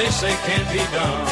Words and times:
they 0.00 0.08
say 0.08 0.32
can't 0.46 0.66
be 0.72 0.78
done. 0.96 1.26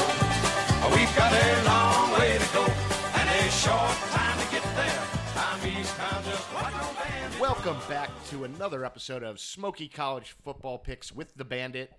We've 0.92 1.16
got 1.16 1.32
a 1.32 1.64
long 1.64 2.20
way 2.20 2.36
to 2.36 2.52
go 2.52 2.64
and 2.64 3.28
a 3.30 3.50
short 3.50 3.96
time 4.10 4.38
to 4.38 4.52
get 4.52 4.62
there. 4.76 5.04
Time 5.32 5.66
east, 5.66 5.96
time 5.96 6.22
just 6.24 6.54
like. 6.54 7.40
Welcome 7.40 7.78
back 7.88 8.10
to 8.26 8.44
another 8.44 8.84
episode 8.84 9.22
of 9.22 9.40
Smoky 9.40 9.88
College 9.88 10.36
Football 10.44 10.76
Picks 10.76 11.10
with 11.10 11.34
the 11.34 11.46
Bandit. 11.46 11.94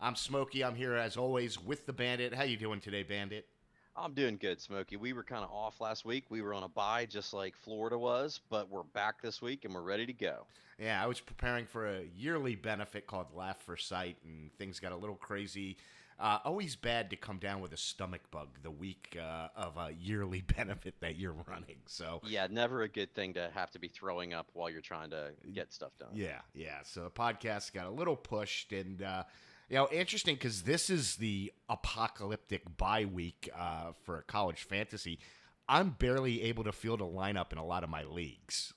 I'm 0.00 0.16
Smoky. 0.16 0.64
I'm 0.64 0.74
here 0.74 0.94
as 0.94 1.18
always 1.18 1.62
with 1.62 1.84
the 1.84 1.92
Bandit. 1.92 2.32
How 2.32 2.44
you 2.44 2.56
doing 2.56 2.80
today, 2.80 3.02
Bandit? 3.02 3.46
I'm 3.94 4.14
doing 4.14 4.38
good, 4.40 4.62
Smokey. 4.62 4.96
We 4.96 5.12
were 5.12 5.24
kind 5.24 5.44
of 5.44 5.50
off 5.50 5.78
last 5.78 6.06
week. 6.06 6.24
We 6.30 6.40
were 6.40 6.54
on 6.54 6.62
a 6.62 6.68
bye, 6.68 7.04
just 7.04 7.34
like 7.34 7.54
Florida 7.54 7.98
was, 7.98 8.40
but 8.48 8.70
we're 8.70 8.82
back 8.82 9.20
this 9.20 9.42
week 9.42 9.66
and 9.66 9.74
we're 9.74 9.82
ready 9.82 10.06
to 10.06 10.14
go. 10.14 10.46
Yeah, 10.78 11.02
I 11.02 11.06
was 11.06 11.20
preparing 11.20 11.66
for 11.66 11.86
a 11.86 12.04
yearly 12.16 12.54
benefit 12.54 13.06
called 13.06 13.26
Laugh 13.34 13.60
for 13.60 13.76
Sight, 13.76 14.16
and 14.24 14.50
things 14.58 14.78
got 14.78 14.92
a 14.92 14.96
little 14.96 15.16
crazy. 15.16 15.76
Uh, 16.18 16.38
always 16.44 16.74
bad 16.74 17.10
to 17.10 17.16
come 17.16 17.38
down 17.38 17.60
with 17.60 17.72
a 17.72 17.76
stomach 17.76 18.22
bug 18.32 18.48
the 18.62 18.70
week 18.70 19.16
uh, 19.20 19.48
of 19.54 19.76
a 19.76 19.92
yearly 19.92 20.40
benefit 20.56 20.94
that 21.00 21.16
you're 21.16 21.36
running. 21.46 21.76
So 21.86 22.20
Yeah, 22.26 22.48
never 22.50 22.82
a 22.82 22.88
good 22.88 23.14
thing 23.14 23.34
to 23.34 23.50
have 23.54 23.70
to 23.72 23.78
be 23.78 23.86
throwing 23.88 24.34
up 24.34 24.48
while 24.52 24.68
you're 24.68 24.80
trying 24.80 25.10
to 25.10 25.30
get 25.52 25.72
stuff 25.72 25.92
done. 25.98 26.08
Yeah, 26.14 26.40
yeah. 26.54 26.78
So 26.82 27.04
the 27.04 27.10
podcast 27.10 27.72
got 27.72 27.86
a 27.86 27.90
little 27.90 28.16
pushed, 28.16 28.72
and 28.72 29.00
uh, 29.00 29.22
you 29.70 29.76
know, 29.76 29.88
interesting 29.92 30.34
because 30.34 30.62
this 30.62 30.90
is 30.90 31.16
the 31.16 31.52
apocalyptic 31.68 32.76
bye 32.76 33.04
week 33.04 33.48
uh, 33.56 33.92
for 34.02 34.22
college 34.22 34.62
fantasy. 34.64 35.18
I'm 35.68 35.90
barely 35.90 36.42
able 36.42 36.64
to 36.64 36.72
field 36.72 37.00
a 37.00 37.04
lineup 37.04 37.52
in 37.52 37.58
a 37.58 37.64
lot 37.64 37.84
of 37.84 37.90
my 37.90 38.02
leagues. 38.02 38.72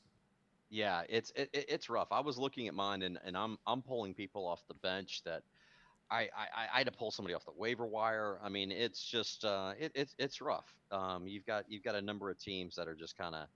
Yeah, 0.70 1.04
it's 1.10 1.32
it, 1.36 1.50
it- 1.54 1.66
it's 1.70 1.90
rough. 1.90 2.10
I 2.12 2.20
was 2.22 2.38
looking 2.38 2.68
at 2.68 2.74
mine, 2.74 3.02
and, 3.02 3.18
and 3.26 3.36
I'm 3.36 3.58
I'm 3.66 3.82
pulling 3.82 4.14
people 4.14 4.46
off 4.46 4.62
the 4.68 4.74
bench 4.74 5.22
that 5.26 5.44
I, 6.12 6.30
I 6.36 6.68
I 6.74 6.78
had 6.80 6.88
to 6.88 6.92
pull 6.92 7.10
somebody 7.10 7.34
off 7.34 7.46
the 7.46 7.54
waiver 7.56 7.86
wire. 7.86 8.38
I 8.44 8.50
mean, 8.50 8.72
it's 8.72 9.04
just 9.04 9.46
uh, 9.46 9.74
it, 9.80 9.92
it's 9.96 10.14
it's 10.20 10.42
rough. 10.42 10.74
Um, 10.92 11.28
you've 11.28 11.46
got 11.46 11.66
you've 11.70 11.84
got 11.84 11.96
a 11.96 12.02
number 12.02 12.30
of 12.30 12.38
teams 12.38 12.76
that 12.76 12.88
are 12.88 12.96
just 12.96 13.18
kind 13.18 13.34
of 13.34 13.48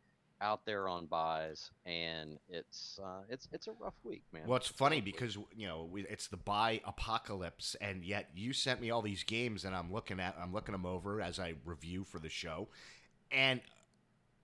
out 0.42 0.66
there 0.66 0.88
on 0.88 1.06
buys, 1.06 1.72
and 1.86 2.38
it's 2.50 3.00
uh, 3.04 3.22
it's 3.30 3.48
it's 3.52 3.68
a 3.68 3.74
rough 3.80 3.96
week, 4.04 4.24
man. 4.32 4.44
Well, 4.48 4.58
it's 4.58 4.68
funny 4.68 5.02
because 5.02 5.38
you 5.56 5.68
know 5.68 5.88
we, 5.92 6.06
it's 6.08 6.28
the 6.28 6.38
buy 6.38 6.82
apocalypse, 6.86 7.76
and 7.82 8.04
yet 8.04 8.30
you 8.36 8.54
sent 8.54 8.82
me 8.82 8.90
all 8.90 9.02
these 9.02 9.24
games, 9.24 9.66
and 9.66 9.76
I'm 9.76 9.92
looking 9.92 10.20
at 10.20 10.36
I'm 10.42 10.54
looking 10.54 10.74
them 10.74 10.86
over 10.86 11.22
as 11.22 11.40
I 11.40 11.56
review 11.66 12.04
for 12.06 12.20
the 12.20 12.30
show, 12.30 12.70
and 13.32 13.62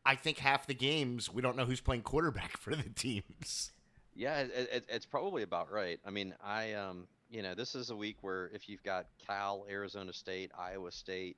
I 0.06 0.16
think 0.16 0.39
half 0.39 0.67
the 0.67 0.73
games 0.73 1.32
we 1.32 1.42
don't 1.42 1.56
know 1.56 1.66
who's 1.66 1.82
playing 1.82 2.04
quarterback 2.04 2.58
for 2.59 2.76
the 2.76 2.89
teams. 2.89 3.72
Yeah, 4.14 4.39
it, 4.39 4.70
it, 4.72 4.86
it's 4.89 5.06
probably 5.06 5.44
about 5.44 5.72
right. 5.72 6.00
I 6.06 6.09
mean, 6.09 6.36
I 6.44 6.73
um, 6.73 7.08
you 7.32 7.42
know, 7.42 7.56
this 7.56 7.76
is 7.76 7.90
a 7.90 7.96
week 7.96 8.18
where 8.22 8.52
if 8.54 8.68
you've 8.68 8.84
got 8.84 9.06
Cal, 9.26 9.66
Arizona 9.70 10.12
State, 10.12 10.52
Iowa 10.58 10.92
State, 10.92 11.38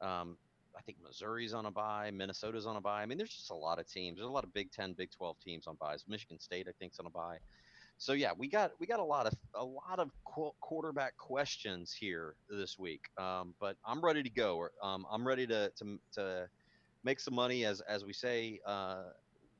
um, 0.00 0.36
I 0.76 0.82
think 0.82 0.98
Missouri's 1.04 1.52
on 1.54 1.66
a 1.66 1.70
buy, 1.70 2.10
Minnesota's 2.10 2.66
on 2.66 2.76
a 2.76 2.80
buy. 2.80 3.02
I 3.02 3.06
mean, 3.06 3.18
there's 3.18 3.34
just 3.34 3.50
a 3.50 3.54
lot 3.54 3.78
of 3.78 3.86
teams. 3.88 4.18
There's 4.18 4.28
a 4.28 4.32
lot 4.32 4.44
of 4.44 4.52
Big 4.54 4.70
Ten, 4.70 4.92
Big 4.92 5.10
Twelve 5.10 5.36
teams 5.40 5.66
on 5.66 5.76
buys. 5.80 6.04
Michigan 6.08 6.38
State, 6.38 6.66
I 6.68 6.72
think's 6.78 6.98
on 7.00 7.06
a 7.06 7.10
buy. 7.10 7.38
So 7.98 8.12
yeah, 8.12 8.32
we 8.36 8.48
got 8.48 8.72
we 8.80 8.86
got 8.86 9.00
a 9.00 9.04
lot 9.04 9.26
of 9.26 9.34
a 9.54 9.64
lot 9.64 9.98
of 9.98 10.10
qu- 10.24 10.52
quarterback 10.60 11.16
questions 11.16 11.92
here 11.92 12.34
this 12.48 12.78
week. 12.78 13.02
Um, 13.18 13.54
but 13.60 13.76
I'm 13.84 14.00
ready 14.00 14.22
to 14.22 14.30
go. 14.30 14.68
Um, 14.82 15.06
I'm 15.10 15.26
ready 15.26 15.46
to 15.46 15.70
to 15.78 15.98
to 16.14 16.48
make 17.04 17.20
some 17.20 17.34
money 17.34 17.64
as 17.64 17.80
as 17.82 18.04
we 18.04 18.12
say 18.12 18.60
uh, 18.66 19.04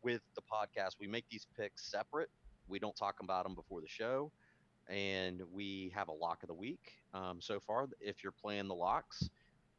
with 0.03 0.21
the 0.35 0.43
podcast. 0.43 0.97
We 1.01 1.07
make 1.07 1.27
these 1.31 1.47
picks 1.57 1.91
separate. 1.91 2.29
We 2.67 2.79
don't 2.79 2.97
talk 2.97 3.17
about 3.23 3.45
them 3.45 3.55
before 3.55 3.81
the 3.81 3.89
show, 3.89 4.33
and 4.89 5.43
we 5.53 5.93
have 5.95 6.09
a 6.09 6.13
lock 6.13 6.43
of 6.43 6.49
the 6.49 6.55
week. 6.55 6.93
Um, 7.13 7.41
so 7.41 7.61
far, 7.61 7.89
if 8.01 8.23
you're 8.23 8.33
playing 8.33 8.69
the 8.69 8.75
locks, 8.75 9.29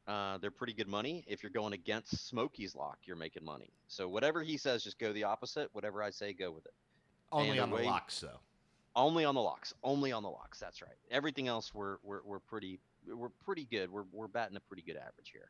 uh, 0.08 0.38
they're 0.38 0.52
pretty 0.52 0.74
good 0.74 0.88
money. 0.88 1.24
If 1.28 1.44
you're 1.44 1.52
going 1.52 1.74
against 1.74 2.28
Smokey's 2.28 2.76
lock, 2.76 3.00
you're 3.06 3.16
making 3.16 3.44
money. 3.44 3.72
So 3.88 4.08
whatever 4.08 4.44
he 4.44 4.58
says, 4.58 4.84
just 4.84 5.00
go 5.00 5.14
the 5.14 5.24
opposite. 5.24 5.70
Whatever 5.74 6.04
I 6.04 6.12
say, 6.12 6.34
go 6.34 6.52
with 6.52 6.66
it. 6.66 6.74
Only 7.32 7.52
And 7.52 7.60
on 7.62 7.70
the 7.72 7.88
locks, 7.88 8.20
though. 8.20 8.40
Only 8.96 9.26
on 9.26 9.36
the 9.36 9.42
locks. 9.42 9.74
Only 9.84 10.12
on 10.12 10.24
the 10.24 10.30
locks. 10.30 10.60
That's 10.60 10.82
right. 10.82 10.96
Everything 11.12 11.48
else, 11.48 11.74
we're 11.74 11.98
we're, 12.04 12.22
we're 12.24 12.40
pretty 12.40 12.80
we're 13.08 13.30
pretty 13.44 13.66
good. 13.66 13.92
We're 13.92 14.06
we're 14.12 14.28
batting 14.28 14.56
a 14.56 14.62
pretty 14.62 14.84
good 14.84 14.96
average 14.96 15.32
here. 15.32 15.50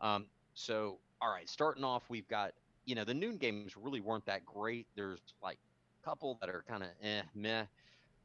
Um, 0.00 0.26
so 0.54 0.98
all 1.20 1.30
right, 1.30 1.48
starting 1.48 1.84
off, 1.84 2.04
we've 2.08 2.28
got 2.28 2.52
you 2.86 2.94
know 2.94 3.04
the 3.04 3.14
noon 3.14 3.36
games 3.36 3.76
really 3.76 4.00
weren't 4.00 4.24
that 4.26 4.46
great. 4.46 4.86
There's 4.96 5.20
like 5.42 5.58
a 6.00 6.04
couple 6.08 6.38
that 6.40 6.48
are 6.48 6.64
kind 6.66 6.82
of 6.82 6.88
eh 7.02 7.22
meh, 7.34 7.64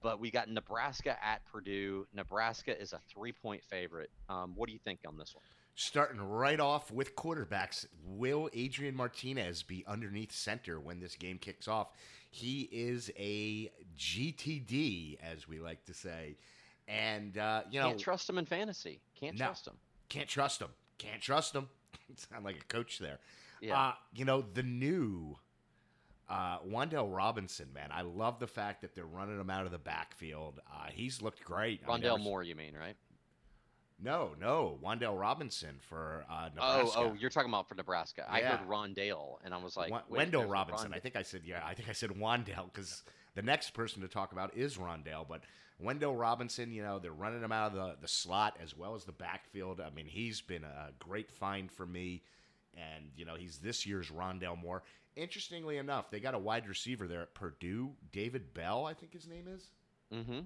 but 0.03 0.19
we 0.19 0.29
got 0.29 0.47
Nebraska 0.49 1.17
at 1.25 1.43
Purdue. 1.51 2.05
Nebraska 2.13 2.79
is 2.79 2.93
a 2.93 2.99
three 3.09 3.31
point 3.31 3.63
favorite. 3.63 4.11
Um, 4.29 4.53
what 4.55 4.67
do 4.67 4.73
you 4.73 4.79
think 4.79 4.99
on 5.07 5.17
this 5.17 5.33
one? 5.33 5.43
Starting 5.75 6.21
right 6.21 6.59
off 6.59 6.91
with 6.91 7.15
quarterbacks, 7.15 7.87
will 8.05 8.47
Adrian 8.53 8.95
Martinez 8.95 9.63
be 9.63 9.83
underneath 9.87 10.31
center 10.31 10.79
when 10.79 10.99
this 10.99 11.15
game 11.15 11.39
kicks 11.39 11.67
off? 11.67 11.87
He 12.29 12.69
is 12.71 13.09
a 13.17 13.71
GTD, 13.97 15.17
as 15.21 15.47
we 15.47 15.59
like 15.59 15.83
to 15.85 15.93
say, 15.93 16.35
and 16.87 17.37
uh, 17.37 17.63
you 17.71 17.79
know 17.79 17.87
Can't 17.87 17.99
trust 17.99 18.29
him 18.29 18.37
in 18.37 18.45
fantasy. 18.45 19.01
Can't 19.19 19.37
No. 19.37 19.45
trust 19.45 19.67
him. 19.67 19.73
can't 20.09 20.27
trust 20.29 20.61
him. 20.61 20.69
Can't 20.99 21.21
trust 21.21 21.55
him. 21.55 21.67
Sound 22.31 22.45
like 22.45 22.57
a 22.57 22.65
coach 22.65 22.99
there. 22.99 23.19
Yeah. 23.61 23.79
Uh, 23.79 23.93
you 24.13 24.25
know 24.25 24.41
the 24.53 24.63
new 24.63 25.37
uh, 26.33 26.57
Wan'Dale 26.67 27.15
Robinson, 27.15 27.67
man. 27.73 27.89
I 27.91 28.01
love 28.01 28.39
the 28.39 28.47
fact 28.47 28.81
that 28.81 28.95
they're 28.95 29.05
running 29.05 29.39
him 29.39 29.49
out 29.49 29.65
of 29.65 29.71
the 29.71 29.77
backfield. 29.77 30.59
Uh, 30.67 30.87
he's 30.91 31.21
looked 31.21 31.43
great. 31.43 31.81
I 31.87 31.91
mean, 31.91 32.01
Rondale 32.01 32.19
Moore, 32.19 32.43
you 32.43 32.55
mean, 32.55 32.73
right? 32.79 32.95
No, 34.01 34.31
no, 34.41 34.79
Wan'Dale 34.83 35.17
Robinson 35.17 35.75
for 35.87 36.25
uh, 36.29 36.49
Oh, 36.59 36.77
Nebraska. 36.77 36.99
oh, 36.99 37.13
you're 37.17 37.29
talking 37.29 37.49
about 37.49 37.69
for 37.69 37.75
Nebraska. 37.75 38.25
I 38.29 38.41
heard 38.41 38.67
Rondale, 38.67 39.37
and 39.45 39.53
I 39.53 39.57
was 39.57 39.77
like, 39.77 39.91
wait, 39.91 40.01
Wendell 40.09 40.45
Robinson. 40.45 40.91
Rondale. 40.91 40.95
I 40.95 40.99
think 40.99 41.15
I 41.15 41.21
said 41.21 41.41
yeah. 41.45 41.61
I 41.65 41.73
think 41.73 41.87
I 41.87 41.93
said 41.93 42.09
Wan'Dale 42.09 42.65
because 42.73 43.03
the 43.35 43.41
next 43.43 43.73
person 43.73 44.01
to 44.01 44.07
talk 44.09 44.31
about 44.33 44.57
is 44.57 44.77
Rondale. 44.77 45.25
But 45.29 45.41
Wendell 45.79 46.15
Robinson, 46.15 46.71
you 46.71 46.81
know, 46.83 46.99
they're 46.99 47.13
running 47.13 47.41
him 47.43 47.51
out 47.51 47.71
of 47.71 47.77
the, 47.77 47.95
the 48.01 48.07
slot 48.07 48.57
as 48.61 48.75
well 48.75 48.95
as 48.95 49.05
the 49.05 49.11
backfield. 49.13 49.79
I 49.79 49.89
mean, 49.91 50.07
he's 50.07 50.41
been 50.41 50.63
a 50.65 50.89
great 50.99 51.31
find 51.31 51.71
for 51.71 51.85
me, 51.85 52.23
and 52.75 53.05
you 53.15 53.23
know, 53.25 53.35
he's 53.35 53.59
this 53.59 53.85
year's 53.85 54.09
Rondale 54.09 54.59
Moore. 54.61 54.83
Interestingly 55.15 55.77
enough, 55.77 56.09
they 56.09 56.19
got 56.19 56.33
a 56.33 56.39
wide 56.39 56.67
receiver 56.67 57.07
there 57.07 57.21
at 57.21 57.33
Purdue, 57.33 57.91
David 58.11 58.53
Bell, 58.53 58.85
I 58.85 58.93
think 58.93 59.13
his 59.13 59.27
name 59.27 59.47
is, 59.47 59.67
Mm-hmm. 60.13 60.39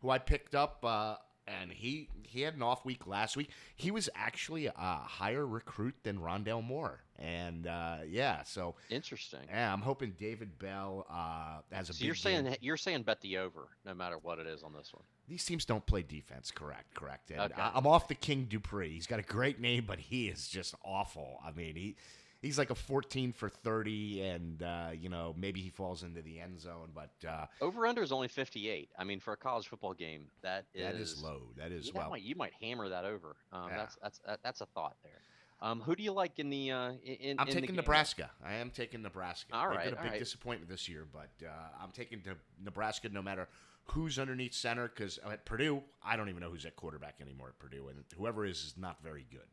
who 0.00 0.10
I 0.10 0.18
picked 0.18 0.54
up. 0.54 0.84
Uh, 0.84 1.16
and 1.48 1.70
he 1.70 2.08
he 2.24 2.40
had 2.40 2.54
an 2.54 2.62
off 2.62 2.84
week 2.84 3.06
last 3.06 3.36
week. 3.36 3.50
He 3.76 3.92
was 3.92 4.08
actually 4.16 4.66
a 4.66 4.72
higher 4.76 5.46
recruit 5.46 5.94
than 6.02 6.18
Rondale 6.18 6.60
Moore, 6.64 7.04
and 7.20 7.68
uh, 7.68 7.98
yeah, 8.08 8.42
so 8.42 8.74
Interesting. 8.90 9.38
yeah, 9.48 9.72
I'm 9.72 9.80
hoping 9.80 10.16
David 10.18 10.58
Bell 10.58 11.06
uh, 11.08 11.60
has 11.72 11.88
a 11.88 11.92
So 11.92 12.00
big 12.00 12.06
you're 12.06 12.14
saying 12.16 12.44
game. 12.46 12.56
you're 12.62 12.76
saying 12.76 13.02
bet 13.04 13.20
the 13.20 13.38
over, 13.38 13.68
no 13.84 13.94
matter 13.94 14.18
what 14.18 14.40
it 14.40 14.48
is 14.48 14.64
on 14.64 14.72
this 14.72 14.92
one. 14.92 15.04
these 15.28 15.44
teams 15.44 15.64
don't 15.64 15.86
play 15.86 16.02
defense. 16.02 16.50
Correct, 16.50 16.92
correct. 16.94 17.30
And 17.30 17.38
Okay. 17.40 17.54
I, 17.62 17.70
I'm 17.76 17.86
off 17.86 18.08
the 18.08 18.16
King 18.16 18.48
Doerue. 18.50 18.88
He's 18.90 19.06
got 19.06 19.20
a 19.20 19.22
great 19.22 19.60
name, 19.60 19.84
but 19.86 20.00
he 20.00 20.26
is 20.26 20.48
just 20.48 20.74
awful. 20.84 21.38
I 21.46 21.52
mean, 21.52 21.76
he 21.76 21.94
he's 22.42 22.58
like 22.58 22.70
a 22.70 22.74
14 22.74 23.32
for 23.32 23.48
30, 23.48 24.22
and 24.22 24.62
uh, 24.62 24.88
you 24.98 25.08
know 25.08 25.34
maybe 25.38 25.60
he 25.60 25.70
falls 25.70 26.02
into 26.02 26.22
the 26.22 26.40
end 26.40 26.60
zone, 26.60 26.90
but 26.94 27.10
uh, 27.28 27.46
Over 27.60 27.86
under 27.86 28.02
is 28.02 28.12
only 28.12 28.28
58. 28.28 28.90
I 28.98 29.04
mean, 29.04 29.20
for 29.20 29.32
a 29.32 29.36
college 29.36 29.68
football 29.68 29.94
game, 29.94 30.26
that 30.42 30.66
is 30.74 30.82
that 30.84 30.94
is 30.94 31.22
low. 31.22 31.42
That 31.56 31.72
is 31.72 31.86
You, 31.86 31.92
well. 31.94 32.10
might, 32.10 32.22
you 32.22 32.34
might 32.34 32.52
hammer 32.60 32.88
that 32.88 33.04
over. 33.04 33.36
Um, 33.52 33.68
Yeah. 33.68 33.76
That's 33.76 33.98
that's 34.02 34.20
that's 34.42 34.60
a 34.60 34.66
thought 34.66 34.96
there. 35.02 35.20
Um, 35.62 35.80
who 35.80 35.96
do 35.96 36.02
you 36.02 36.12
like 36.12 36.38
in 36.38 36.50
the? 36.50 36.70
Uh, 36.70 36.92
in, 37.02 37.36
I'm 37.38 37.48
in 37.48 37.54
the 37.54 37.60
taking? 37.62 37.76
Nebraska. 37.76 38.30
I 38.44 38.54
am 38.54 38.70
taking 38.70 39.00
Nebraska. 39.00 39.54
All 39.54 39.68
They've 39.68 39.76
right, 39.78 39.84
been 39.86 39.94
a 39.98 40.02
big 40.02 40.10
right. 40.12 40.18
disappointment 40.18 40.70
this 40.70 40.86
year, 40.86 41.06
but 41.10 41.30
uh, 41.42 41.48
I'm 41.82 41.92
taking 41.92 42.20
to 42.22 42.36
Nebraska 42.62 43.08
no 43.08 43.22
matter 43.22 43.48
who's 43.86 44.18
underneath 44.18 44.52
center. 44.52 44.88
Because 44.88 45.18
at 45.24 45.46
Purdue, 45.46 45.82
I 46.04 46.16
don't 46.16 46.28
even 46.28 46.42
know 46.42 46.50
who's 46.50 46.66
at 46.66 46.76
quarterback 46.76 47.16
anymore 47.22 47.48
at 47.48 47.58
Purdue, 47.58 47.88
and 47.88 48.04
whoever 48.18 48.44
is 48.44 48.58
is 48.58 48.74
not 48.76 49.02
very 49.02 49.24
good. 49.30 49.46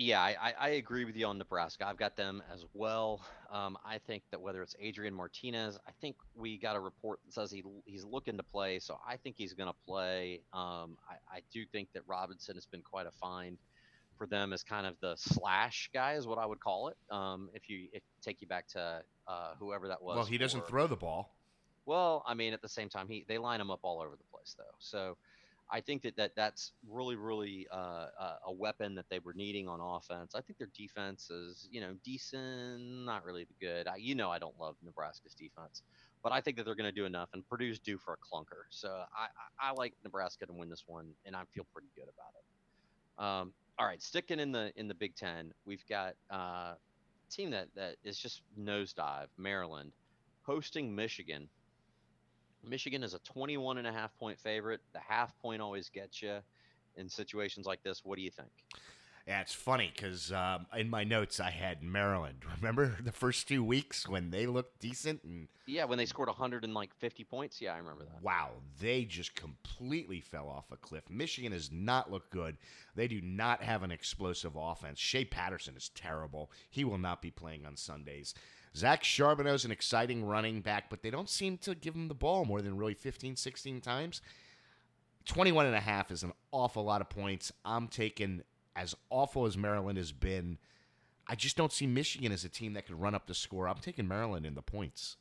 Yeah, 0.00 0.22
I, 0.22 0.54
I, 0.58 0.68
agree 0.70 1.04
with 1.04 1.14
you 1.14 1.26
on 1.26 1.36
Nebraska. 1.36 1.86
I've 1.86 1.98
got 1.98 2.16
them 2.16 2.42
as 2.50 2.64
well. 2.72 3.20
Um, 3.52 3.76
I 3.84 3.98
think 3.98 4.22
that 4.30 4.40
whether 4.40 4.62
it's 4.62 4.74
Adrian 4.80 5.12
Martinez, 5.12 5.78
I 5.86 5.90
think 6.00 6.16
we 6.34 6.56
got 6.56 6.74
a 6.74 6.80
report 6.80 7.20
that 7.26 7.34
says 7.34 7.50
he 7.50 7.62
he's 7.84 8.02
looking 8.02 8.38
to 8.38 8.42
play, 8.42 8.78
so 8.78 8.98
I 9.06 9.18
think 9.18 9.36
he's 9.36 9.52
going 9.52 9.68
to 9.68 9.76
play. 9.86 10.40
Um, 10.54 10.96
I, 11.06 11.36
I 11.36 11.40
do 11.52 11.66
think 11.70 11.90
that 11.92 12.00
Robinson 12.06 12.54
has 12.54 12.64
been 12.64 12.80
quite 12.80 13.08
a 13.08 13.10
find 13.10 13.58
for 14.16 14.26
them 14.26 14.54
as 14.54 14.62
kind 14.62 14.86
of 14.86 14.94
the 15.02 15.16
slash 15.16 15.90
guy, 15.92 16.14
is 16.14 16.26
what 16.26 16.38
I 16.38 16.46
would 16.46 16.60
call 16.60 16.88
it. 16.88 16.96
Um, 17.10 17.50
if 17.52 17.68
you 17.68 17.88
if 17.92 18.02
take 18.22 18.40
you 18.40 18.46
back 18.46 18.68
to 18.68 19.02
uh, 19.28 19.52
whoever 19.58 19.88
that 19.88 20.00
was. 20.00 20.16
Well, 20.16 20.24
he 20.24 20.38
doesn't 20.38 20.66
throw 20.66 20.86
the 20.86 20.96
ball. 20.96 21.34
Well, 21.84 22.24
I 22.26 22.32
mean, 22.32 22.54
at 22.54 22.62
the 22.62 22.70
same 22.70 22.88
time, 22.88 23.06
he 23.06 23.26
they 23.28 23.36
line 23.36 23.60
him 23.60 23.70
up 23.70 23.80
all 23.82 24.00
over 24.00 24.16
the 24.16 24.24
place, 24.32 24.56
though. 24.56 24.64
So 24.78 25.18
I 25.72 25.80
think 25.80 26.02
that, 26.02 26.16
that 26.16 26.34
that's 26.34 26.72
really, 26.88 27.16
really 27.16 27.66
uh, 27.72 28.06
uh, 28.18 28.36
a 28.46 28.52
weapon 28.52 28.94
that 28.96 29.06
they 29.08 29.20
were 29.20 29.32
needing 29.34 29.68
on 29.68 29.80
offense. 29.80 30.34
I 30.34 30.40
think 30.40 30.58
their 30.58 30.70
defense 30.76 31.30
is, 31.30 31.68
you 31.70 31.80
know, 31.80 31.94
decent, 32.04 32.80
not 32.82 33.24
really 33.24 33.46
good. 33.60 33.86
I, 33.86 33.96
you 33.96 34.14
know, 34.14 34.30
I 34.30 34.38
don't 34.38 34.58
love 34.58 34.76
Nebraska's 34.84 35.34
defense, 35.34 35.82
but 36.22 36.32
I 36.32 36.40
think 36.40 36.56
that 36.56 36.64
they're 36.64 36.74
going 36.74 36.90
to 36.90 36.94
do 36.94 37.04
enough. 37.04 37.28
And 37.34 37.46
Purdue's 37.48 37.78
due 37.78 37.98
for 37.98 38.14
a 38.14 38.16
clunker, 38.16 38.64
so 38.70 38.88
I, 38.88 39.26
I, 39.60 39.70
I 39.70 39.72
like 39.72 39.94
Nebraska 40.02 40.46
to 40.46 40.52
win 40.52 40.68
this 40.68 40.84
one, 40.86 41.06
and 41.24 41.36
I 41.36 41.42
feel 41.54 41.66
pretty 41.72 41.88
good 41.94 42.08
about 42.08 42.34
it. 42.34 43.24
Um, 43.24 43.52
all 43.78 43.86
right, 43.86 44.02
sticking 44.02 44.40
in 44.40 44.52
the 44.52 44.72
in 44.76 44.88
the 44.88 44.94
Big 44.94 45.14
Ten, 45.14 45.52
we've 45.64 45.86
got 45.88 46.14
uh, 46.32 46.74
a 46.74 46.76
team 47.30 47.50
that 47.50 47.68
that 47.76 47.96
is 48.04 48.18
just 48.18 48.42
nosedive. 48.58 49.28
Maryland 49.38 49.92
hosting 50.42 50.94
Michigan. 50.94 51.48
Michigan 52.68 53.02
is 53.02 53.14
a 53.14 53.18
21 53.20 53.78
and 53.78 53.86
a 53.86 53.92
half 53.92 54.16
point 54.18 54.38
favorite. 54.38 54.80
The 54.92 55.00
half 55.00 55.36
point 55.38 55.62
always 55.62 55.88
gets 55.88 56.22
you 56.22 56.38
in 56.96 57.08
situations 57.08 57.66
like 57.66 57.82
this. 57.82 58.04
What 58.04 58.16
do 58.16 58.22
you 58.22 58.30
think? 58.30 58.50
Yeah, 59.26 59.42
it's 59.42 59.54
funny 59.54 59.92
because 59.94 60.32
um, 60.32 60.66
in 60.76 60.88
my 60.90 61.04
notes 61.04 61.40
I 61.40 61.50
had 61.50 61.82
Maryland. 61.82 62.42
Remember 62.56 62.96
the 63.04 63.12
first 63.12 63.46
two 63.46 63.62
weeks 63.62 64.08
when 64.08 64.30
they 64.30 64.46
looked 64.46 64.80
decent 64.80 65.22
and 65.22 65.46
Yeah, 65.66 65.84
when 65.84 65.98
they 65.98 66.06
scored 66.06 66.28
100 66.28 66.64
and 66.64 66.74
like 66.74 66.92
50 66.94 67.24
points. 67.24 67.60
Yeah, 67.60 67.74
I 67.74 67.78
remember 67.78 68.04
that. 68.04 68.22
wow, 68.22 68.48
they 68.80 69.04
just 69.04 69.34
completely 69.36 70.20
fell 70.20 70.48
off 70.48 70.72
a 70.72 70.76
cliff. 70.76 71.04
Michigan 71.10 71.52
has 71.52 71.70
not 71.70 72.10
looked 72.10 72.30
good. 72.30 72.56
They 72.96 73.06
do 73.08 73.20
not 73.20 73.62
have 73.62 73.82
an 73.82 73.92
explosive 73.92 74.56
offense. 74.56 74.98
Shea 74.98 75.24
Patterson 75.26 75.76
is 75.76 75.90
terrible. 75.90 76.50
He 76.70 76.84
will 76.84 76.98
not 76.98 77.22
be 77.22 77.30
playing 77.30 77.66
on 77.66 77.76
Sundays. 77.76 78.34
Zach 78.76 79.02
Charbonnet's 79.02 79.64
an 79.64 79.70
exciting 79.70 80.24
running 80.24 80.60
back, 80.60 80.88
but 80.90 81.02
they 81.02 81.10
don't 81.10 81.28
seem 81.28 81.58
to 81.58 81.74
give 81.74 81.94
him 81.94 82.08
the 82.08 82.14
ball 82.14 82.44
more 82.44 82.62
than 82.62 82.76
really 82.76 82.94
15, 82.94 83.36
16 83.36 83.80
times. 83.80 84.20
21 85.26 85.66
and 85.66 85.74
a 85.74 85.80
half 85.80 86.10
is 86.10 86.22
an 86.22 86.32
awful 86.52 86.84
lot 86.84 87.00
of 87.00 87.08
points. 87.08 87.52
I'm 87.64 87.88
taking 87.88 88.42
as 88.76 88.94
awful 89.10 89.46
as 89.46 89.56
Maryland 89.56 89.98
has 89.98 90.12
been. 90.12 90.58
I 91.26 91.34
just 91.34 91.56
don't 91.56 91.72
see 91.72 91.86
Michigan 91.86 92.32
as 92.32 92.44
a 92.44 92.48
team 92.48 92.72
that 92.74 92.86
can 92.86 92.98
run 92.98 93.14
up 93.14 93.26
the 93.26 93.34
score. 93.34 93.68
I'm 93.68 93.76
taking 93.78 94.08
Maryland 94.08 94.46
in 94.46 94.54
the 94.54 94.62
points. 94.62 95.16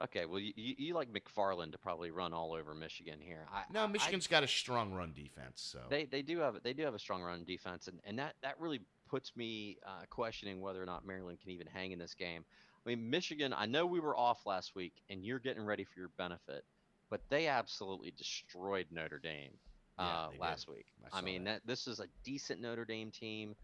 Okay, 0.00 0.26
well, 0.26 0.38
you, 0.38 0.52
you 0.56 0.94
like 0.94 1.08
McFarland 1.12 1.72
to 1.72 1.78
probably 1.78 2.12
run 2.12 2.32
all 2.32 2.52
over 2.52 2.72
Michigan 2.72 3.18
here. 3.20 3.46
I, 3.52 3.62
No, 3.72 3.82
I- 3.82 3.86
Michigan's 3.88 4.28
got 4.28 4.44
a 4.44 4.48
strong 4.48 4.92
run 4.92 5.12
defense, 5.12 5.54
so 5.60 5.80
They 5.88 6.04
they 6.04 6.22
do 6.22 6.38
have 6.38 6.62
they 6.62 6.72
do 6.72 6.84
have 6.84 6.94
a 6.94 6.98
strong 7.00 7.20
run 7.22 7.42
defense, 7.44 7.88
and, 7.88 7.98
and 8.04 8.16
that 8.18 8.34
that 8.42 8.60
really 8.60 8.80
puts 9.08 9.34
me 9.34 9.78
uh, 9.84 10.02
questioning 10.10 10.60
whether 10.60 10.80
or 10.80 10.86
not 10.86 11.04
Maryland 11.04 11.40
can 11.40 11.50
even 11.50 11.66
hang 11.66 11.90
in 11.90 11.98
this 11.98 12.14
game. 12.14 12.44
I 12.88 12.94
mean, 12.96 13.10
Michigan. 13.10 13.52
I 13.54 13.66
know 13.66 13.84
we 13.84 14.00
were 14.00 14.16
off 14.16 14.46
last 14.46 14.74
week, 14.74 14.94
and 15.10 15.22
you're 15.22 15.38
getting 15.38 15.62
ready 15.62 15.84
for 15.84 16.00
your 16.00 16.08
benefit, 16.16 16.64
but 17.10 17.20
they 17.28 17.46
absolutely 17.46 18.14
destroyed 18.16 18.86
Notre 18.90 19.18
Dame 19.18 19.50
Yeah, 19.98 20.06
uh, 20.06 20.30
did. 20.30 20.40
last 20.40 20.68
week. 20.68 20.86
I 21.12 21.18
I, 21.18 21.20
mean, 21.20 21.44
that. 21.44 21.60
that. 21.60 21.66
this 21.66 21.86
is 21.86 22.00
a 22.00 22.06
decent 22.24 22.62
Notre 22.62 22.86
Dame 22.86 23.10
team, 23.10 23.54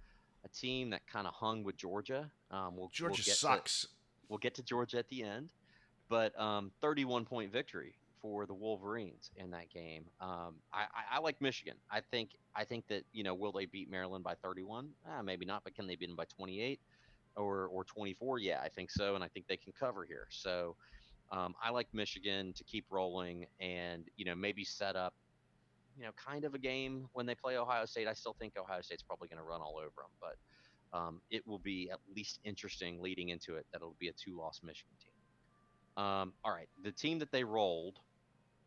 a 0.45 0.49
team 0.49 0.91
that 0.91 1.07
kind 1.07 1.27
of 1.27 1.33
hung 1.33 1.65
with 1.65 1.79
Georgia. 1.79 2.31
Um, 2.51 2.77
we'll, 2.77 2.91
Georgia 2.93 3.13
we'll 3.13 3.17
get 3.17 3.25
to- 3.25 3.31
sucks. 3.35 3.87
we'll 4.29 4.39
get 4.39 4.55
to 4.57 4.63
Georgia 4.63 4.99
at 4.99 5.09
the 5.09 5.23
end, 5.23 5.49
but 6.11 6.39
um, 6.39 6.71
31 6.83 7.25
point 7.25 7.51
victory 7.51 7.95
for 8.21 8.45
the 8.45 8.53
Wolverines 8.55 9.31
in 9.37 9.51
that 9.53 9.71
game. 9.71 10.05
Um, 10.21 10.57
I, 10.71 10.83
I, 10.83 11.17
I 11.17 11.19
like 11.21 11.41
Michigan. 11.41 11.77
I 11.91 12.01
think 12.11 12.31
I 12.55 12.65
think 12.65 12.87
that 12.89 13.05
you 13.15 13.25
know 13.25 13.33
will 13.35 13.53
they 13.53 13.65
beat 13.65 13.91
Maryland 13.91 14.23
by 14.23 14.35
31? 14.35 14.91
Ah, 15.09 15.23
maybe 15.23 15.47
not, 15.47 15.65
but 15.65 15.75
can 15.75 15.87
they 15.87 15.97
beat 15.97 16.09
them 16.09 16.17
by 16.17 16.27
28 16.27 16.79
or 17.37 17.67
or 17.67 17.85
24? 17.85 18.39
Yeah, 18.39 18.61
I 18.63 18.69
think 18.69 18.91
so, 18.91 19.15
and 19.15 19.25
I 19.25 19.29
think 19.29 19.47
they 19.47 19.57
can 19.57 19.73
cover 19.79 20.05
here. 20.05 20.27
So 20.31 20.77
um, 21.33 21.55
I 21.63 21.71
like 21.71 21.89
Michigan 21.93 22.53
to 22.55 22.65
keep 22.65 22.85
rolling 22.91 23.47
and 23.61 24.05
you 24.17 24.25
know 24.25 24.35
maybe 24.35 24.65
set 24.65 24.97
up. 24.97 25.15
You 25.97 26.05
know, 26.05 26.11
kind 26.17 26.45
of 26.45 26.55
a 26.55 26.59
game 26.59 27.09
when 27.13 27.25
they 27.25 27.37
play 27.37 27.57
Ohio 27.57 27.85
State. 27.85 28.09
I 28.09 28.15
still 28.15 28.35
think 28.39 28.55
Ohio 28.59 28.81
State's 28.81 29.03
probably 29.03 29.29
going 29.29 29.39
to 29.39 29.45
run 29.45 29.61
all 29.61 29.77
over 29.79 29.93
them, 29.97 30.11
but 30.21 30.99
um, 30.99 31.21
it 31.31 31.47
will 31.47 31.61
be 31.61 31.89
at 31.93 31.99
least 32.17 32.41
interesting 32.45 33.01
leading 33.01 33.29
into 33.29 33.55
it 33.55 33.67
that 33.73 33.79
it'll 33.79 33.95
be 34.01 34.09
a 34.09 34.13
two-loss 34.13 34.61
Michigan 34.65 34.95
team. 35.01 36.05
Um, 36.05 36.33
all 36.45 36.53
right, 36.53 36.69
the 36.83 36.91
team 36.91 37.21
that 37.21 37.31
they 37.31 37.45
rolled, 37.45 38.01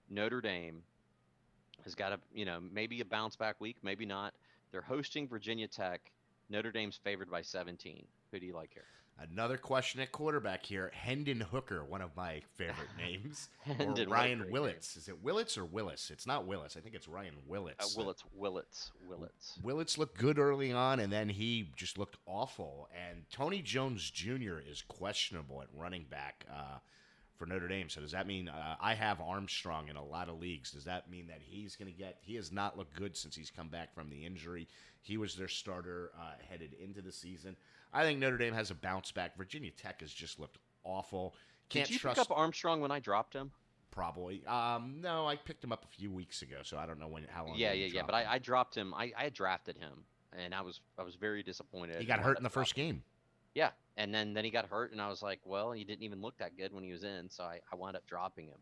Notre 0.10 0.40
Dame, 0.40 0.84
has 1.84 1.96
got 1.96 2.14
a 2.14 2.20
you 2.34 2.46
know 2.46 2.60
maybe 2.62 3.02
a 3.02 3.06
bounce 3.06 3.36
back 3.36 3.60
week, 3.60 3.78
maybe 3.84 4.06
not. 4.06 4.34
They're 4.72 4.82
hosting 4.82 5.28
Virginia 5.28 5.68
Tech. 5.68 6.02
Notre 6.50 6.72
Dame's 6.72 6.98
favored 7.04 7.30
by 7.30 7.42
17. 7.42 8.06
Who 8.32 8.40
do 8.40 8.46
you 8.46 8.54
like 8.54 8.74
here? 8.74 8.86
Another 9.20 9.58
question 9.58 10.00
at 10.00 10.12
quarterback 10.12 10.64
here. 10.64 10.92
Hendon 10.94 11.40
Hooker, 11.40 11.84
one 11.84 12.02
of 12.02 12.16
my 12.16 12.42
favorite 12.56 12.90
names. 12.98 13.50
Hendon, 13.62 14.08
or 14.08 14.12
Ryan 14.14 14.52
Willits. 14.52 14.96
Is 14.96 15.08
it 15.08 15.24
Willits 15.24 15.58
or 15.58 15.66
Willis? 15.66 16.12
It's 16.12 16.28
not 16.28 16.46
Willis. 16.46 16.78
I 16.78 16.82
think 16.82 16.94
it's 16.94 17.08
Ryan 17.08 17.34
Willits. 17.48 17.84
Uh, 17.84 18.00
Willits, 18.00 18.24
Willits, 18.36 18.92
Willits. 19.10 19.58
Willits 19.64 19.98
looked 19.98 20.20
good 20.20 20.38
early 20.38 20.72
on, 20.72 21.00
and 21.00 21.12
then 21.12 21.30
he 21.30 21.72
just 21.76 21.98
looked 21.98 22.18
awful. 22.28 22.90
And 23.10 23.24
Tony 23.32 23.64
Jones 23.64 24.12
Jr. 24.12 24.60
is 24.60 24.84
questionable 24.88 25.64
at 25.64 25.68
running 25.74 26.06
back 26.08 26.46
uh, 26.52 26.78
for 27.38 27.48
Notre 27.48 27.68
Dame. 27.68 27.90
So 27.90 28.02
does 28.02 28.12
that 28.12 28.28
mean 28.28 28.50
uh, 28.50 28.76
I 28.80 28.94
have 28.94 29.20
Armstrong 29.20 29.88
in 29.88 29.96
a 29.96 30.06
lot 30.06 30.30
of 30.30 30.40
leagues? 30.40 30.72
Does 30.72 30.86
that 30.86 31.10
mean 31.10 31.26
that 31.28 31.42
he's 31.42 31.76
going 31.76 31.92
to 31.92 31.98
get? 31.98 32.18
He 32.22 32.36
has 32.36 32.52
not 32.52 32.78
looked 32.78 32.96
good 32.96 33.18
since 33.18 33.36
he's 33.36 33.50
come 33.50 33.70
back 33.70 33.96
from 33.96 34.12
the 34.12 34.28
injury. 34.28 34.68
He 35.02 35.18
was 35.18 35.36
their 35.36 35.48
starter 35.48 36.12
uh, 36.20 36.34
headed 36.48 36.74
into 36.74 37.02
the 37.02 37.12
season. 37.12 37.56
I 37.94 38.04
think 38.04 38.20
Notre 38.20 38.38
Dame 38.38 38.54
has 38.54 38.72
a 38.72 38.76
bounce 38.76 39.12
back. 39.12 39.38
Virginia 39.38 39.72
Tech 39.72 40.02
has 40.02 40.14
just 40.14 40.40
looked 40.40 40.58
awful. 40.84 41.36
Can't 41.70 41.88
Did 41.88 41.94
you 41.94 42.00
trust 42.00 42.18
pick 42.20 42.30
up 42.32 42.38
Armstrong 42.38 42.82
when 42.82 42.92
I 42.92 43.00
dropped 43.00 43.34
him? 43.34 43.52
probably. 43.98 44.46
Um, 44.46 44.98
no, 45.02 45.28
I 45.28 45.36
picked 45.36 45.64
him 45.64 45.72
up 45.72 45.84
a 45.84 45.88
few 45.88 46.12
weeks 46.12 46.44
ago, 46.44 46.58
so 46.62 46.78
I 46.78 46.86
don't 46.86 47.00
know 47.00 47.08
when 47.08 47.24
how 47.30 47.46
long. 47.48 47.56
Yeah, 47.58 47.74
yeah, 47.74 47.88
yeah. 47.88 48.04
But 48.06 48.14
I. 48.14 48.34
I 48.34 48.38
dropped 48.38 48.76
him. 48.76 48.94
I, 48.94 49.12
I 49.18 49.24
had 49.24 49.34
drafted 49.34 49.76
him, 49.78 50.04
and 50.38 50.54
I 50.54 50.62
was 50.62 50.82
I 51.00 51.04
was 51.04 51.16
very 51.16 51.42
disappointed. 51.42 52.00
he 52.00 52.06
got 52.06 52.20
hurt 52.20 52.38
in 52.38 52.44
the 52.44 52.50
first 52.50 52.76
game. 52.76 53.04
Yeah, 53.56 53.72
and 53.98 54.14
then 54.14 54.34
then 54.36 54.46
he 54.46 54.52
got 54.52 54.68
hurt, 54.68 54.92
and 54.92 55.02
I 55.02 55.10
was 55.10 55.24
like, 55.24 55.40
well, 55.46 55.72
he 55.72 55.84
didn't 55.84 56.04
even 56.04 56.22
look 56.22 56.38
that 56.38 56.56
good 56.56 56.72
when 56.74 56.84
he 56.84 56.92
was 56.92 57.04
in, 57.04 57.28
so 57.30 57.44
I, 57.44 57.60
I 57.74 57.76
wound 57.76 57.98
up 57.98 58.06
dropping 58.06 58.46
him. 58.48 58.60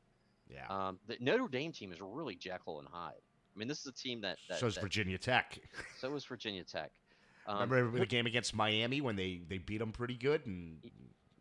Yeah. 0.50 0.68
Um, 0.70 1.00
the 1.08 1.18
Notre 1.20 1.50
Dame 1.50 1.74
team 1.74 1.92
is 1.92 2.00
really 2.02 2.36
Jekyll 2.36 2.80
and 2.80 2.88
Hyde. 2.88 3.14
I 3.56 3.60
mean, 3.60 3.68
this 3.68 3.80
is 3.82 3.88
a 3.88 3.92
team 3.92 4.22
that, 4.22 4.38
that 4.48 4.60
so 4.60 4.68
is 4.68 4.76
that- 4.76 4.82
Virginia 4.82 5.18
Tech. 5.18 5.60
so 6.00 6.14
is 6.16 6.24
Virginia 6.24 6.64
Tech. 6.64 6.92
Um, 7.48 7.70
Remember 7.70 8.00
the 8.00 8.06
game 8.06 8.26
against 8.26 8.56
Miami 8.56 9.02
when 9.02 9.16
they, 9.16 9.42
they 9.48 9.60
beat 9.60 9.78
them 9.78 9.92
pretty 9.92 10.16
good, 10.16 10.46
and 10.46 10.80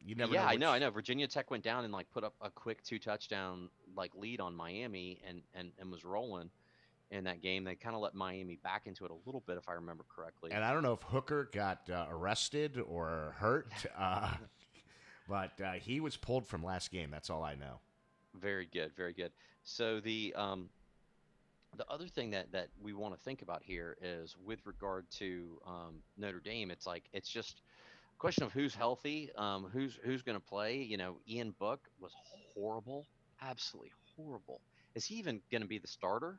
you 0.05 0.15
never. 0.15 0.35
yeah, 0.35 0.43
know 0.43 0.49
I 0.49 0.57
know, 0.57 0.71
I 0.71 0.79
know. 0.79 0.91
Virginia 0.91 1.27
Tech 1.27 1.51
went 1.51 1.65
down 1.65 1.85
and 1.85 1.93
like 1.93 2.11
put 2.11 2.25
up 2.25 2.35
a 2.43 2.51
quick 2.51 2.83
two 2.83 2.99
touchdown 2.99 3.71
like 3.97 4.15
lead 4.15 4.41
on 4.41 4.55
Miami 4.55 5.21
and 5.27 5.41
and 5.55 5.73
and 5.79 5.91
was 5.91 6.05
rolling 6.05 6.51
in 7.11 7.25
that 7.25 7.41
game. 7.41 7.65
They 7.65 7.75
kind 7.75 7.95
of 7.95 8.03
let 8.03 8.15
Miami 8.15 8.57
back 8.57 8.87
into 8.87 9.05
it 9.05 9.11
a 9.11 9.17
little 9.25 9.43
bit, 9.47 9.57
if 9.57 9.69
I 9.69 9.73
remember 9.73 10.05
correctly. 10.15 10.51
And 10.53 10.65
I 10.65 10.73
don't 10.73 10.83
know 10.83 10.93
if 10.93 11.03
Hooker 11.03 11.49
got 11.53 11.89
uh, 11.91 12.07
arrested 12.11 12.79
or 12.87 13.35
hurt, 13.39 13.73
uh, 13.99 14.35
but 15.29 15.59
uh, 15.61 15.73
he 15.73 16.01
was 16.01 16.17
pulled 16.17 16.47
from 16.47 16.63
last 16.63 16.91
game. 16.91 17.11
That's 17.11 17.31
all 17.31 17.43
I 17.43 17.55
know. 17.55 17.81
Very 18.35 18.67
good, 18.67 18.93
very 18.97 19.13
good. 19.13 19.33
So 19.63 20.01
the 20.01 20.35
um, 20.37 20.69
the 21.77 21.87
other 21.91 22.07
thing 22.07 22.31
that 22.31 22.53
that 22.53 22.69
we 22.83 22.93
want 22.93 23.15
to 23.15 23.21
think 23.21 23.43
about 23.43 23.63
here 23.63 23.97
is 24.03 24.37
with 24.45 24.65
regard 24.67 25.07
to 25.19 25.59
um, 25.67 26.03
Notre 26.17 26.41
Dame. 26.41 26.71
It's 26.71 26.87
like 26.87 27.05
it's 27.13 27.29
just 27.29 27.63
a 28.15 28.19
question 28.19 28.45
of 28.45 28.53
who's 28.53 28.75
healthy, 28.75 29.31
um, 29.37 29.69
who's 29.73 29.99
who's 30.05 30.23
going 30.23 30.39
to 30.39 30.45
play. 30.45 30.83
You 30.83 30.97
know, 30.97 31.17
Ian 31.29 31.55
Book 31.59 31.81
was 32.01 32.13
horrible, 32.55 33.07
absolutely 33.43 33.93
horrible. 34.17 34.61
Is 34.95 35.05
he 35.05 35.17
even 35.17 35.41
going 35.51 35.63
to 35.63 35.69
be 35.69 35.79
the 35.79 35.89
starter 35.89 36.39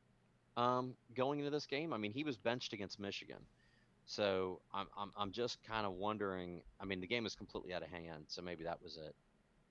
um, 0.57 0.95
going 1.15 1.39
into 1.39 1.51
this 1.51 1.65
game? 1.65 1.93
I 1.93 1.97
mean, 1.97 2.13
he 2.13 2.23
was 2.23 2.37
benched 2.37 2.73
against 2.73 2.99
Michigan. 2.99 3.39
So 4.07 4.61
I'm, 4.73 4.87
I'm, 4.97 5.11
I'm 5.17 5.31
just 5.31 5.57
kind 5.63 5.85
of 5.85 5.93
wondering. 5.93 6.61
I 6.79 6.85
mean, 6.85 7.01
the 7.01 7.07
game 7.07 7.23
was 7.23 7.35
completely 7.35 7.73
out 7.73 7.81
of 7.81 7.89
hand, 7.89 8.25
so 8.27 8.41
maybe 8.41 8.63
that 8.63 8.81
was 8.81 8.97
it. 8.97 9.15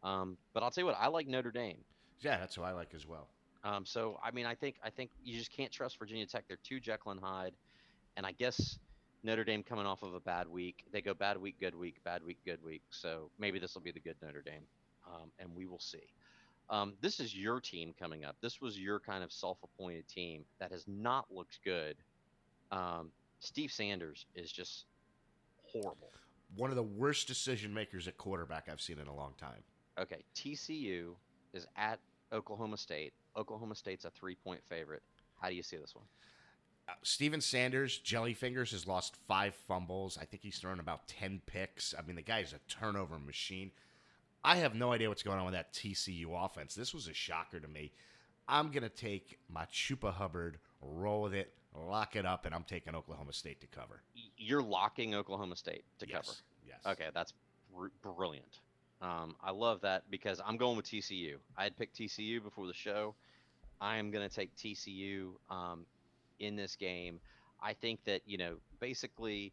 Um, 0.02 0.36
but 0.52 0.62
I'll 0.62 0.70
tell 0.70 0.82
you 0.82 0.86
what, 0.86 0.96
I 0.98 1.08
like 1.08 1.26
Notre 1.28 1.52
Dame. 1.52 1.78
Yeah, 2.20 2.38
that's 2.38 2.54
who 2.56 2.62
I 2.62 2.72
like 2.72 2.94
as 2.94 3.06
well. 3.06 3.28
Um, 3.64 3.86
so 3.86 4.20
I 4.22 4.30
mean, 4.30 4.46
I 4.46 4.54
think 4.54 4.76
I 4.84 4.90
think 4.90 5.10
you 5.24 5.38
just 5.38 5.50
can't 5.50 5.72
trust 5.72 5.98
Virginia 5.98 6.26
Tech. 6.26 6.44
They're 6.46 6.58
too 6.62 6.80
Jekyll 6.80 7.12
and 7.12 7.20
Hyde, 7.20 7.54
and 8.16 8.26
I 8.26 8.32
guess 8.32 8.78
Notre 9.22 9.42
Dame 9.42 9.62
coming 9.62 9.86
off 9.86 10.02
of 10.02 10.12
a 10.14 10.20
bad 10.20 10.48
week. 10.48 10.84
They 10.92 11.00
go 11.00 11.14
bad 11.14 11.38
week, 11.38 11.56
good 11.58 11.74
week, 11.74 11.96
bad 12.04 12.22
week, 12.22 12.38
good 12.44 12.62
week. 12.62 12.82
So 12.90 13.30
maybe 13.38 13.58
this 13.58 13.74
will 13.74 13.82
be 13.82 13.90
the 13.90 14.00
good 14.00 14.16
Notre 14.22 14.42
Dame, 14.42 14.64
um, 15.06 15.30
and 15.38 15.48
we 15.54 15.66
will 15.66 15.80
see. 15.80 16.06
Um, 16.70 16.94
this 17.00 17.20
is 17.20 17.36
your 17.36 17.60
team 17.60 17.94
coming 17.98 18.24
up. 18.24 18.36
This 18.40 18.60
was 18.60 18.78
your 18.78 18.98
kind 19.00 19.24
of 19.24 19.32
self-appointed 19.32 20.08
team 20.08 20.44
that 20.60 20.70
has 20.70 20.84
not 20.86 21.26
looked 21.30 21.60
good. 21.64 21.96
Um, 22.70 23.10
Steve 23.40 23.70
Sanders 23.70 24.26
is 24.34 24.50
just 24.50 24.86
horrible. 25.62 26.10
One 26.56 26.70
of 26.70 26.76
the 26.76 26.82
worst 26.82 27.26
decision 27.26 27.74
makers 27.74 28.08
at 28.08 28.16
quarterback 28.16 28.68
I've 28.70 28.80
seen 28.80 28.98
in 28.98 29.08
a 29.08 29.14
long 29.14 29.34
time. 29.38 29.62
Okay, 29.98 30.24
TCU 30.34 31.14
is 31.52 31.66
at 31.76 31.98
Oklahoma 32.34 32.76
State. 32.76 33.12
Oklahoma 33.36 33.74
State's 33.74 34.04
a 34.04 34.10
three-point 34.10 34.60
favorite. 34.68 35.02
How 35.40 35.48
do 35.48 35.54
you 35.54 35.62
see 35.62 35.76
this 35.76 35.94
one? 35.94 36.04
Uh, 36.86 36.92
Steven 37.02 37.40
Sanders, 37.40 38.00
Jellyfingers, 38.04 38.72
has 38.72 38.86
lost 38.86 39.16
five 39.26 39.54
fumbles. 39.54 40.18
I 40.20 40.24
think 40.26 40.42
he's 40.42 40.58
thrown 40.58 40.80
about 40.80 41.08
10 41.08 41.40
picks. 41.46 41.94
I 41.98 42.02
mean, 42.02 42.16
the 42.16 42.22
guy 42.22 42.40
is 42.40 42.52
a 42.52 42.58
turnover 42.68 43.18
machine. 43.18 43.70
I 44.42 44.56
have 44.56 44.74
no 44.74 44.92
idea 44.92 45.08
what's 45.08 45.22
going 45.22 45.38
on 45.38 45.46
with 45.46 45.54
that 45.54 45.72
TCU 45.72 46.26
offense. 46.44 46.74
This 46.74 46.92
was 46.92 47.08
a 47.08 47.14
shocker 47.14 47.60
to 47.60 47.68
me. 47.68 47.92
I'm 48.46 48.70
going 48.70 48.82
to 48.82 48.90
take 48.90 49.38
my 49.48 49.64
Chuba 49.64 50.12
Hubbard, 50.12 50.58
roll 50.82 51.22
with 51.22 51.32
it, 51.32 51.54
lock 51.74 52.14
it 52.14 52.26
up, 52.26 52.44
and 52.44 52.54
I'm 52.54 52.64
taking 52.64 52.94
Oklahoma 52.94 53.32
State 53.32 53.62
to 53.62 53.66
cover. 53.66 54.02
You're 54.36 54.62
locking 54.62 55.14
Oklahoma 55.14 55.56
State 55.56 55.84
to 56.00 56.06
yes. 56.06 56.26
cover. 56.26 56.36
Yes. 56.66 56.80
Okay, 56.86 57.08
that's 57.14 57.32
br- 57.74 57.86
brilliant. 58.02 58.60
Um, 59.02 59.36
I 59.42 59.50
love 59.50 59.80
that 59.82 60.04
because 60.10 60.40
I'm 60.44 60.56
going 60.56 60.76
with 60.76 60.86
TCU. 60.86 61.36
I 61.56 61.64
had 61.64 61.76
picked 61.76 61.98
TCU 61.98 62.42
before 62.42 62.66
the 62.66 62.74
show. 62.74 63.14
I 63.80 63.96
am 63.96 64.10
going 64.10 64.26
to 64.26 64.34
take 64.34 64.54
TCU 64.56 65.32
um, 65.50 65.84
in 66.38 66.56
this 66.56 66.76
game. 66.76 67.20
I 67.62 67.72
think 67.72 68.04
that 68.04 68.22
you 68.26 68.38
know 68.38 68.56
basically, 68.80 69.52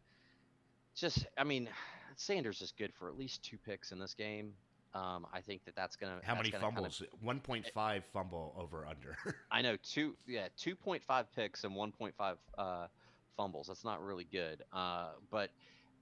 just 0.94 1.26
I 1.36 1.44
mean, 1.44 1.68
Sanders 2.16 2.60
is 2.62 2.72
good 2.76 2.92
for 2.94 3.08
at 3.08 3.16
least 3.18 3.42
two 3.42 3.58
picks 3.58 3.92
in 3.92 3.98
this 3.98 4.14
game. 4.14 4.52
Um, 4.94 5.26
I 5.32 5.40
think 5.40 5.64
that 5.64 5.74
that's 5.74 5.96
gonna. 5.96 6.20
How 6.22 6.34
many 6.34 6.50
gonna 6.50 6.64
kind 6.64 6.86
of- 6.86 6.94
fumbles? 6.94 7.02
1.5 7.24 8.02
fumble 8.12 8.54
over 8.58 8.86
under. 8.86 9.16
I 9.50 9.62
know 9.62 9.76
two, 9.82 10.14
yeah, 10.26 10.48
two 10.58 10.76
point 10.76 11.02
five 11.02 11.32
picks 11.34 11.64
and 11.64 11.74
one 11.74 11.92
point 11.92 12.14
five 12.16 12.36
uh, 12.58 12.88
fumbles. 13.36 13.68
That's 13.68 13.84
not 13.84 14.02
really 14.02 14.26
good. 14.30 14.62
Uh, 14.72 15.10
but 15.30 15.50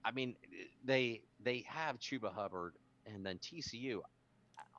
I 0.03 0.11
mean, 0.11 0.35
they 0.83 1.21
they 1.41 1.63
have 1.67 1.99
Chuba 1.99 2.33
Hubbard 2.33 2.73
and 3.05 3.25
then 3.25 3.37
TCU 3.39 3.99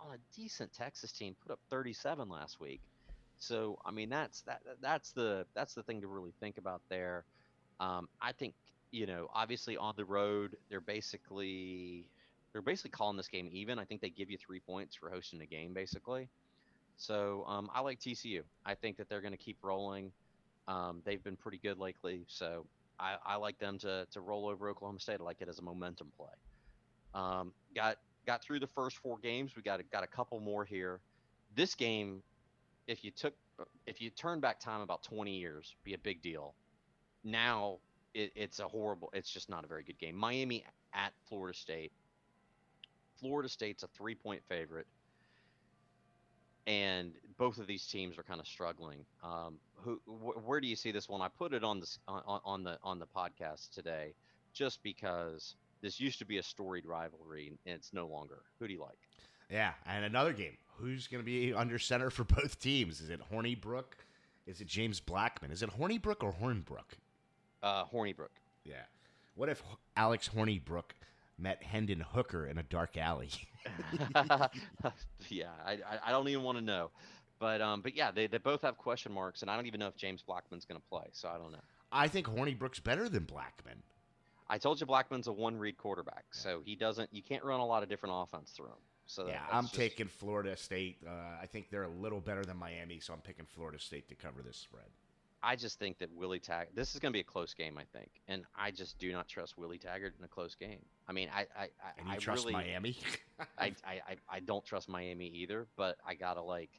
on 0.05 0.15
a 0.15 0.19
decent 0.37 0.73
Texas 0.73 1.13
team 1.13 1.35
put 1.43 1.53
up 1.53 1.61
37 1.71 2.29
last 2.29 2.61
week. 2.61 2.81
So 3.39 3.79
I 3.85 3.91
mean, 3.91 4.09
that's 4.09 4.43
that 4.43 4.63
that's 4.81 5.13
the 5.13 5.47
that's 5.55 5.75
the 5.75 5.83
thing 5.83 6.01
to 6.01 6.07
really 6.07 6.33
think 6.41 6.59
about 6.59 6.81
there. 6.89 7.25
Um, 7.81 8.09
I 8.21 8.33
think 8.33 8.55
you 8.93 9.07
know, 9.07 9.29
obviously 9.35 9.77
on 9.77 9.95
the 9.97 10.05
road, 10.05 10.57
they're 10.71 10.81
basically 10.81 12.09
they're 12.53 12.63
basically 12.63 12.91
calling 12.91 13.17
this 13.17 13.29
game 13.29 13.49
even. 13.53 13.79
I 13.79 13.85
think 13.85 14.01
they 14.01 14.11
give 14.11 14.31
you 14.31 14.39
three 14.39 14.61
points 14.61 14.95
for 14.95 15.11
hosting 15.11 15.41
a 15.41 15.47
game, 15.47 15.73
basically. 15.73 16.29
So 16.97 17.45
um, 17.49 17.71
I 17.75 17.81
like 17.81 17.99
TCU. 17.99 18.43
I 18.65 18.75
think 18.75 18.99
that 18.99 19.09
they're 19.09 19.23
going 19.23 19.33
to 19.33 19.39
keep 19.39 19.57
rolling. 19.63 20.13
Um, 20.69 21.03
they've 21.05 21.23
been 21.23 21.37
pretty 21.37 21.59
good 21.59 21.79
lately, 21.79 22.25
so 22.29 22.67
I, 23.01 23.17
I 23.25 23.37
like 23.37 23.59
them 23.59 23.79
to 23.79 24.07
to 24.13 24.21
roll 24.21 24.47
over 24.47 24.69
Oklahoma 24.71 25.01
State. 25.01 25.19
I 25.21 25.25
like 25.25 25.41
it 25.41 25.49
as 25.49 25.59
a 25.59 25.63
momentum 25.63 26.13
play. 26.17 26.29
Um, 27.15 27.53
got 27.75 27.97
got 28.27 28.43
through 28.43 28.61
the 28.61 28.67
first 28.67 28.99
four 28.99 29.19
games. 29.19 29.57
We 29.57 29.63
got 29.63 29.81
got 29.91 30.05
a 30.05 30.09
couple 30.09 30.41
more 30.41 30.65
here. 30.65 31.01
This 31.55 31.75
game, 31.75 32.23
if 32.87 33.05
you 33.05 33.11
took 33.11 33.35
if 33.87 34.01
you 34.01 34.11
turn 34.11 34.41
back 34.41 34.61
time 34.61 34.81
about 34.81 35.03
20 35.03 35.37
years, 35.39 35.75
be 35.85 35.95
a 35.95 35.99
big 35.99 36.23
deal. 36.23 36.55
Now 37.25 37.79
it, 38.15 38.33
it's 38.35 38.59
a 38.59 38.69
horrible. 38.69 39.11
It's 39.13 39.31
just 39.31 39.49
not 39.49 39.65
a 39.65 39.67
very 39.67 39.85
good 39.85 39.99
game. 39.99 40.17
Miami 40.17 40.65
at 40.95 41.13
Florida 41.29 41.57
State. 41.57 41.93
Florida 43.21 43.49
State's 43.49 43.83
a 43.83 43.89
three 43.89 44.15
point 44.15 44.43
favorite 44.49 44.87
and 46.67 47.13
both 47.39 47.59
of 47.59 47.67
these 47.67 47.87
teams 47.87 48.19
are 48.19 48.23
kind 48.23 48.41
of 48.41 48.47
struggling. 48.47 49.05
Um, 49.23 49.59
who, 49.75 50.01
wh- 50.07 50.47
where 50.47 50.61
do 50.61 50.69
you 50.69 50.77
see 50.77 50.93
this 50.93 51.09
one? 51.09 51.21
I 51.21 51.29
put 51.29 51.53
it 51.53 51.65
on 51.65 51.81
the 51.81 51.89
on, 52.07 52.41
on 52.45 52.65
the 52.65 52.79
on 52.83 52.99
the 52.99 53.07
podcast 53.07 53.71
today, 53.75 54.15
just 54.53 54.83
because 54.83 55.57
this 55.83 56.01
used 56.01 56.19
to 56.21 56.25
be 56.25 56.39
a 56.39 56.43
storied 56.43 56.87
rivalry 56.87 57.53
and 57.67 57.75
it's 57.75 57.93
no 57.93 58.07
longer. 58.07 58.43
Who 58.59 58.67
do 58.67 58.73
you 58.73 58.81
like? 58.81 58.99
yeah, 59.51 59.73
and 59.87 60.05
another 60.05 60.33
game. 60.33 60.57
Who's 60.79 61.07
going 61.07 61.23
to 61.23 61.25
be 61.25 61.53
under 61.53 61.79
center 61.79 62.11
for 62.11 62.25
both 62.25 62.59
teams? 62.59 63.01
Is 63.01 63.11
it 63.11 63.21
Hornibrook? 63.31 63.99
Is 64.47 64.61
it 64.61 64.67
James 64.67 64.99
Blackman? 64.99 65.53
Is 65.53 65.63
it 65.63 65.71
Hornibrook 65.79 66.23
or 66.23 66.33
Hornbrook? 66.33 66.97
Uh, 67.63 67.85
Hornibrook. 67.85 68.35
Yeah. 68.65 68.83
What 69.35 69.49
if 69.49 69.63
Alex 69.97 70.29
Hornibrook 70.35 70.93
met 71.39 71.63
Hendon 71.63 72.01
Hooker 72.01 72.47
in 72.47 72.59
a 72.59 72.63
dark 72.63 72.97
alley? 72.97 73.31
yeah, 75.29 75.47
I, 75.65 75.79
I, 76.05 76.11
don't 76.11 76.29
even 76.29 76.43
want 76.43 76.59
to 76.59 76.65
know, 76.65 76.91
but 77.39 77.61
um, 77.61 77.81
but 77.81 77.97
yeah, 77.97 78.11
they, 78.11 78.27
they 78.27 78.39
both 78.39 78.63
have 78.63 78.77
question 78.77 79.13
marks, 79.13 79.43
and 79.43 79.51
I 79.51 79.57
don't 79.57 79.67
even 79.67 79.79
know 79.79 79.87
if 79.87 79.97
James 79.97 80.23
Blackman's 80.23 80.65
going 80.65 80.81
to 80.81 80.87
play, 80.89 81.07
so 81.13 81.29
I 81.29 81.39
don't 81.39 81.53
know. 81.53 81.61
I 81.93 82.09
think 82.09 82.27
Hornibrook's 82.27 82.81
better 82.81 83.09
than 83.09 83.25
Blackman. 83.25 83.83
I 84.53 84.59
told 84.59 84.79
you 84.79 84.87
Blackman's 84.87 85.29
a 85.29 85.33
one 85.33 85.59
read 85.59 85.79
quarterback, 85.79 86.27
so 86.31 86.61
he 86.63 86.77
doesn't. 86.77 87.09
You 87.11 87.23
can't 87.23 87.43
run 87.43 87.61
a 87.61 87.65
lot 87.67 87.83
of 87.83 87.89
different 87.89 88.15
offense 88.19 88.51
through 88.51 88.67
him. 88.67 88.83
So 89.07 89.27
Yeah, 89.27 89.41
I'm 89.51 89.65
just- 89.65 89.75
taking 89.75 90.09
Florida 90.09 90.55
State. 90.59 90.99
Uh, 91.07 91.11
I 91.41 91.47
think 91.47 91.71
they're 91.71 91.85
a 91.85 91.89
little 91.89 92.21
better 92.21 92.45
than 92.45 92.59
Miami, 92.59 93.01
so 93.01 93.15
I'm 93.15 93.23
picking 93.23 93.47
Florida 93.47 93.79
State 93.79 94.09
to 94.11 94.15
cover 94.15 94.43
this 94.43 94.59
spread. 94.59 94.85
I 95.43 95.57
just 95.57 95.79
think 95.79 95.99
that 95.99 96.13
Willie 96.13 96.39
Tag. 96.39 96.69
This 96.75 96.95
is 96.95 97.01
going 97.01 97.13
to 97.13 97.17
be 97.17 97.21
a 97.21 97.25
close 97.25 97.55
game, 97.55 97.79
I 97.79 97.85
think, 97.85 98.11
and 98.29 98.45
I 98.55 98.71
just 98.71 98.99
do 98.99 99.11
not 99.11 99.27
trust 99.27 99.57
Willie 99.57 99.79
Taggart 99.79 100.15
in 100.19 100.25
a 100.25 100.29
close 100.29 100.55
game. 100.55 100.85
I 101.09 101.13
mean, 101.13 101.31
I 101.35 101.47
I 101.57 101.63
I, 101.63 101.69
And 101.97 102.09
you 102.09 102.13
I 102.13 102.17
trust 102.19 102.45
really, 102.45 102.53
Miami? 102.53 102.97
I, 103.59 103.75
I 103.85 103.93
I 104.07 104.17
I 104.29 104.41
don't 104.41 104.65
trust 104.67 104.91
Miami 104.91 105.29
either, 105.29 105.67
but 105.77 105.97
I 106.07 106.15
gotta 106.15 106.43
like. 106.43 106.71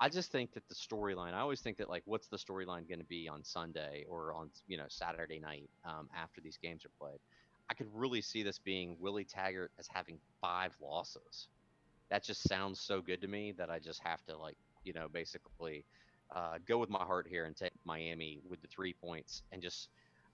I 0.00 0.08
just 0.08 0.30
think 0.30 0.52
that 0.54 0.68
the 0.68 0.74
storyline. 0.74 1.34
I 1.34 1.40
always 1.40 1.60
think 1.60 1.76
that 1.78 1.88
like, 1.88 2.02
what's 2.04 2.28
the 2.28 2.36
storyline 2.36 2.88
going 2.88 3.00
to 3.00 3.06
be 3.06 3.28
on 3.28 3.42
Sunday 3.42 4.04
or 4.08 4.32
on 4.32 4.50
you 4.68 4.76
know 4.76 4.84
Saturday 4.88 5.40
night 5.40 5.68
um, 5.84 6.08
after 6.16 6.40
these 6.40 6.56
games 6.56 6.84
are 6.84 6.90
played? 7.00 7.18
I 7.70 7.74
could 7.74 7.88
really 7.92 8.22
see 8.22 8.42
this 8.42 8.58
being 8.58 8.96
Willie 9.00 9.24
Taggart 9.24 9.72
as 9.78 9.88
having 9.92 10.18
five 10.40 10.76
losses. 10.80 11.48
That 12.10 12.24
just 12.24 12.48
sounds 12.48 12.80
so 12.80 13.02
good 13.02 13.20
to 13.22 13.28
me 13.28 13.52
that 13.58 13.70
I 13.70 13.78
just 13.78 14.00
have 14.04 14.24
to 14.26 14.36
like 14.36 14.56
you 14.84 14.92
know 14.92 15.08
basically 15.12 15.84
uh, 16.34 16.58
go 16.66 16.78
with 16.78 16.90
my 16.90 17.02
heart 17.02 17.26
here 17.28 17.46
and 17.46 17.56
take 17.56 17.72
Miami 17.84 18.40
with 18.48 18.62
the 18.62 18.68
three 18.68 18.94
points 18.94 19.42
and 19.52 19.62
just. 19.62 19.88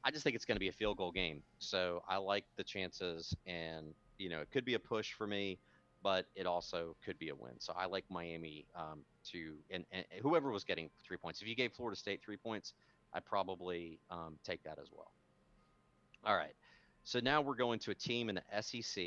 I 0.06 0.10
just 0.10 0.22
think 0.22 0.36
it's 0.36 0.44
going 0.44 0.56
to 0.56 0.60
be 0.60 0.68
a 0.68 0.72
field 0.72 0.98
goal 0.98 1.10
game, 1.10 1.42
so 1.60 2.02
I 2.06 2.18
like 2.18 2.44
the 2.58 2.62
chances, 2.62 3.34
and 3.46 3.94
you 4.18 4.28
know 4.28 4.40
it 4.40 4.50
could 4.50 4.66
be 4.66 4.74
a 4.74 4.78
push 4.78 5.14
for 5.14 5.26
me 5.26 5.58
but 6.04 6.26
it 6.36 6.46
also 6.46 6.94
could 7.04 7.18
be 7.18 7.30
a 7.30 7.34
win. 7.34 7.54
So 7.58 7.72
I 7.76 7.86
like 7.86 8.04
Miami 8.10 8.66
um, 8.76 9.00
to 9.32 9.54
and, 9.70 9.84
and 9.90 10.04
whoever 10.22 10.50
was 10.52 10.62
getting 10.62 10.90
three 11.02 11.16
points. 11.16 11.40
If 11.42 11.48
you 11.48 11.56
gave 11.56 11.72
Florida 11.72 11.96
State 11.96 12.20
three 12.22 12.36
points, 12.36 12.74
I'd 13.14 13.24
probably 13.24 13.98
um, 14.10 14.38
take 14.44 14.62
that 14.64 14.78
as 14.80 14.88
well. 14.94 15.10
All 16.24 16.36
right. 16.36 16.54
So 17.04 17.20
now 17.20 17.40
we're 17.40 17.54
going 17.56 17.78
to 17.80 17.90
a 17.90 17.94
team 17.94 18.28
in 18.28 18.36
the 18.36 18.62
SEC 18.62 19.02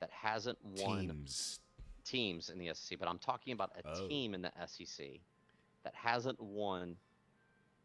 that 0.00 0.10
hasn't 0.10 0.58
won 0.64 1.08
Teams. 1.08 1.60
teams 2.04 2.48
in 2.48 2.58
the 2.58 2.70
SEC, 2.74 2.98
but 2.98 3.08
I'm 3.08 3.18
talking 3.18 3.52
about 3.52 3.70
a 3.76 3.86
Oh. 3.88 4.08
team 4.08 4.34
in 4.34 4.40
the 4.42 4.52
SEC 4.66 5.20
that 5.84 5.94
hasn't 5.94 6.40
won 6.40 6.96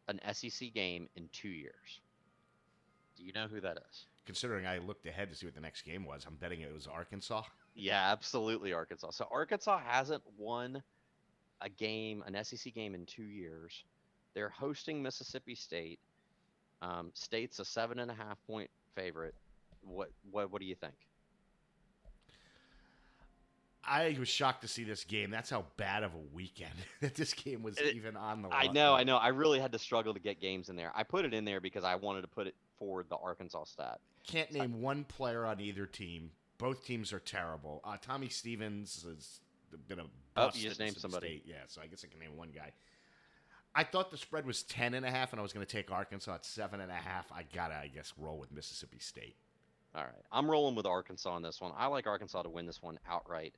an 0.08 0.20
SEC 0.34 0.74
game 0.74 1.10
in 1.18 1.28
two 1.34 1.50
years. 1.50 2.00
Do 3.18 3.24
you 3.26 3.34
know 3.34 3.48
who 3.48 3.60
that 3.62 3.78
is? 3.90 4.06
Considering 4.26 4.66
I 4.66 4.78
looked 4.78 5.06
ahead 5.06 5.30
to 5.32 5.36
see 5.36 5.46
what 5.46 5.56
the 5.56 5.62
next 5.62 5.82
game 5.82 6.06
was, 6.06 6.26
I'm 6.26 6.36
betting 6.36 6.62
it 6.62 6.74
was 6.74 6.88
Arkansas. 6.88 7.44
Yeah, 7.78 8.12
absolutely, 8.12 8.74
Arkansas. 8.74 9.12
So 9.12 9.28
Arkansas 9.32 9.80
hasn't 9.86 10.24
won 10.36 10.82
a 11.62 11.70
game, 11.70 12.24
an 12.26 12.44
SEC 12.44 12.74
game, 12.74 12.96
in 12.96 13.06
two 13.06 13.24
years. 13.24 13.84
They're 14.34 14.50
hosting 14.50 15.02
Mississippi 15.02 15.54
State. 15.56 16.00
Um, 16.82 17.12
State's 17.14 17.60
a 17.60 17.66
seven 17.66 18.00
and 18.00 18.10
a 18.10 18.14
half 18.16 18.38
point 18.48 18.70
favorite. 18.96 19.36
What 19.84 20.12
what 20.32 20.52
what 20.52 20.60
do 20.60 20.68
you 20.68 20.76
think? 20.76 20.94
I 23.90 24.16
was 24.20 24.28
shocked 24.28 24.64
to 24.64 24.68
see 24.68 24.84
this 24.84 25.06
game. 25.06 25.32
That's 25.32 25.50
how 25.50 25.66
bad 25.78 26.04
of 26.04 26.14
a 26.14 26.36
weekend 26.36 26.74
that 27.02 27.16
this 27.16 27.34
game 27.34 27.64
was 27.64 27.78
It- 27.78 27.96
even 27.96 28.18
on 28.18 28.42
the. 28.42 28.50
I 28.50 28.68
know, 28.68 28.94
I 28.96 29.04
know. 29.04 29.18
I 29.18 29.30
really 29.30 29.60
had 29.60 29.72
to 29.72 29.80
struggle 29.80 30.14
to 30.14 30.20
get 30.20 30.42
games 30.42 30.70
in 30.70 30.76
there. 30.76 30.92
I 30.96 31.04
put 31.04 31.26
it 31.26 31.34
in 31.34 31.46
there 31.46 31.62
because 31.62 31.84
I 31.84 31.96
wanted 31.96 32.22
to 32.22 32.28
put 32.28 32.48
it 32.48 32.56
forward 32.78 33.06
the 33.10 33.18
Arkansas 33.18 33.66
stat. 33.66 34.00
Can't 34.26 34.52
name 34.52 34.82
one 34.82 35.04
player 35.06 35.46
on 35.46 35.62
either 35.62 35.86
team. 35.86 36.32
Both 36.58 36.86
teams 36.86 37.14
are 37.14 37.20
terrible. 37.20 37.82
Uh, 37.84 37.98
Tommy 38.02 38.30
Stevens 38.30 39.06
has 39.08 39.40
been 39.88 40.00
a 40.00 40.04
Oh, 40.04 40.46
bust 40.48 40.58
you 40.62 40.70
just 40.70 40.80
named 40.80 40.98
somebody. 40.98 41.28
State. 41.40 41.44
Yeah, 41.48 41.64
so 41.68 41.82
I 41.82 41.88
guess 41.88 42.04
I 42.04 42.08
can 42.08 42.20
name 42.20 42.38
one 42.38 42.50
guy. 42.54 42.72
I 43.76 43.84
thought 43.84 44.10
the 44.12 44.18
spread 44.18 44.46
was 44.46 44.64
ten 44.64 44.94
and 44.94 45.06
a 45.06 45.12
half, 45.12 45.34
and 45.34 45.40
I 45.40 45.44
was 45.44 45.54
going 45.54 45.66
to 45.66 45.72
take 45.72 45.92
Arkansas 45.92 46.34
at 46.34 46.46
seven 46.46 46.80
and 46.82 46.92
a 46.92 46.96
half. 46.96 47.32
I 47.32 47.44
gotta, 47.54 47.76
I 47.76 47.88
guess, 47.94 48.14
roll 48.18 48.38
with 48.40 48.52
Mississippi 48.52 49.00
State. 49.00 49.36
All 49.96 50.04
right. 50.04 50.24
I'm 50.32 50.50
rolling 50.50 50.76
with 50.76 50.86
Arkansas 50.86 51.30
on 51.32 51.42
this 51.42 51.60
one. 51.62 51.72
I 51.78 51.88
like 51.88 52.06
Arkansas 52.08 52.44
to 52.44 52.50
win 52.50 52.66
this 52.66 52.82
one 52.82 53.00
outright. 53.10 53.56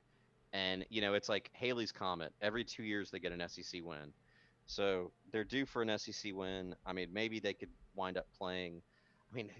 And, 0.52 0.84
you 0.88 1.00
know, 1.00 1.14
it's 1.14 1.28
like 1.28 1.50
Halley's 1.52 1.92
Comet. 1.92 2.32
Every 2.42 2.64
two 2.64 2.82
years 2.82 3.10
they 3.10 3.18
get 3.18 3.32
an 3.32 3.46
SEC 3.48 3.84
win. 3.84 4.12
So 4.66 5.12
they're 5.32 5.44
due 5.44 5.66
for 5.66 5.82
an 5.82 5.96
SEC 5.98 6.34
win. 6.34 6.74
I 6.86 6.92
mean, 6.92 7.08
maybe 7.12 7.40
they 7.40 7.52
could 7.52 7.68
wind 7.94 8.16
up 8.16 8.26
playing. 8.36 8.80
I 9.30 9.36
mean, 9.36 9.50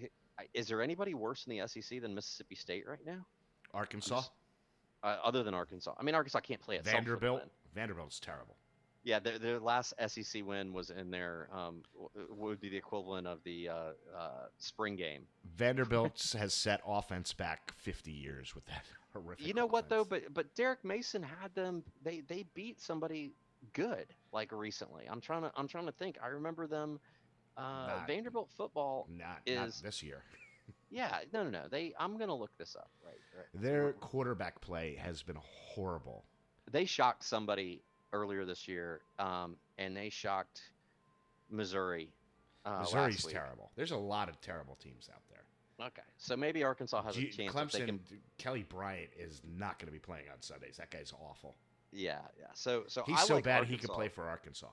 is 0.53 0.67
there 0.67 0.81
anybody 0.81 1.13
worse 1.13 1.45
in 1.47 1.57
the 1.57 1.67
SEC 1.67 2.01
than 2.01 2.13
Mississippi 2.15 2.55
State 2.55 2.87
right 2.87 3.05
now? 3.05 3.25
Arkansas, 3.73 4.23
Uh, 5.03 5.17
other 5.23 5.43
than 5.43 5.53
Arkansas. 5.53 5.93
I 5.97 6.03
mean, 6.03 6.15
Arkansas 6.15 6.41
can't 6.41 6.61
play 6.61 6.77
at 6.77 6.85
Vanderbilt. 6.85 7.43
Vanderbilt's 7.73 8.19
terrible. 8.19 8.55
Yeah, 9.03 9.17
their, 9.17 9.39
their 9.39 9.59
last 9.59 9.95
SEC 10.07 10.45
win 10.45 10.73
was 10.73 10.91
in 10.91 11.09
their 11.09 11.49
um, 11.51 11.81
would 12.29 12.59
be 12.59 12.69
the 12.69 12.77
equivalent 12.77 13.25
of 13.25 13.43
the 13.43 13.69
uh, 13.69 13.73
uh, 14.15 14.45
spring 14.59 14.95
game. 14.95 15.23
Vanderbilt 15.55 16.35
has 16.37 16.53
set 16.53 16.81
offense 16.85 17.33
back 17.33 17.73
50 17.77 18.11
years 18.11 18.53
with 18.53 18.65
that 18.65 18.85
horrific. 19.13 19.47
You 19.47 19.55
know 19.55 19.65
what 19.65 19.89
though? 19.89 20.05
But 20.05 20.33
but 20.33 20.53
Derek 20.53 20.83
Mason 20.85 21.23
had 21.23 21.55
them. 21.55 21.83
They 22.03 22.19
they 22.27 22.45
beat 22.53 22.79
somebody 22.79 23.33
good 23.73 24.05
like 24.31 24.51
recently. 24.51 25.05
I'm 25.09 25.21
trying 25.21 25.41
to 25.43 25.51
I'm 25.55 25.67
trying 25.67 25.87
to 25.87 25.91
think. 25.91 26.17
I 26.23 26.27
remember 26.27 26.67
them. 26.67 26.99
Uh, 27.57 27.61
Not- 27.87 28.07
Vanderbilt 28.07 28.49
football. 28.55 29.07
not, 29.09 29.41
not 29.47 29.67
is- 29.67 29.81
this 29.81 30.01
year. 30.03 30.23
Yeah, 30.93 31.19
no 31.31 31.43
no 31.43 31.49
no. 31.49 31.61
They 31.69 31.93
I'm 31.97 32.17
gonna 32.17 32.35
look 32.35 32.51
this 32.57 32.75
up. 32.75 32.89
Right. 33.05 33.15
right. 33.37 33.61
Their 33.61 33.93
quarterback 33.93 34.59
play 34.59 34.95
has 34.95 35.23
been 35.23 35.37
horrible. 35.41 36.25
They 36.69 36.83
shocked 36.83 37.23
somebody 37.23 37.81
earlier 38.11 38.43
this 38.43 38.67
year, 38.67 38.99
um, 39.17 39.55
and 39.77 39.95
they 39.95 40.09
shocked 40.09 40.61
Missouri. 41.49 42.09
Uh, 42.65 42.79
Missouri's 42.81 43.23
terrible. 43.23 43.71
There's 43.77 43.91
a 43.91 43.97
lot 43.97 44.27
of 44.27 44.39
terrible 44.41 44.75
teams 44.83 45.09
out 45.13 45.21
there. 45.29 45.87
Okay, 45.87 46.01
so 46.17 46.35
maybe 46.35 46.61
Arkansas 46.63 47.01
has 47.03 47.17
a 47.17 47.21
G- 47.21 47.29
chance. 47.29 47.53
Clemson, 47.55 47.85
can, 47.85 47.99
Kelly 48.37 48.63
Bryant 48.67 49.09
is 49.17 49.41
not 49.57 49.79
going 49.79 49.87
to 49.87 49.93
be 49.93 49.99
playing 49.99 50.25
on 50.31 50.41
Sundays. 50.41 50.75
That 50.77 50.91
guy's 50.91 51.13
awful. 51.25 51.55
yeah, 51.93 52.19
yeah. 52.37 52.47
So 52.53 52.83
so 52.87 53.03
He's 53.07 53.17
I 53.17 53.23
so 53.23 53.35
like 53.35 53.45
bad 53.45 53.65
he 53.65 53.77
could 53.77 53.89
play 53.91 54.09
for 54.09 54.27
Arkansas. 54.27 54.67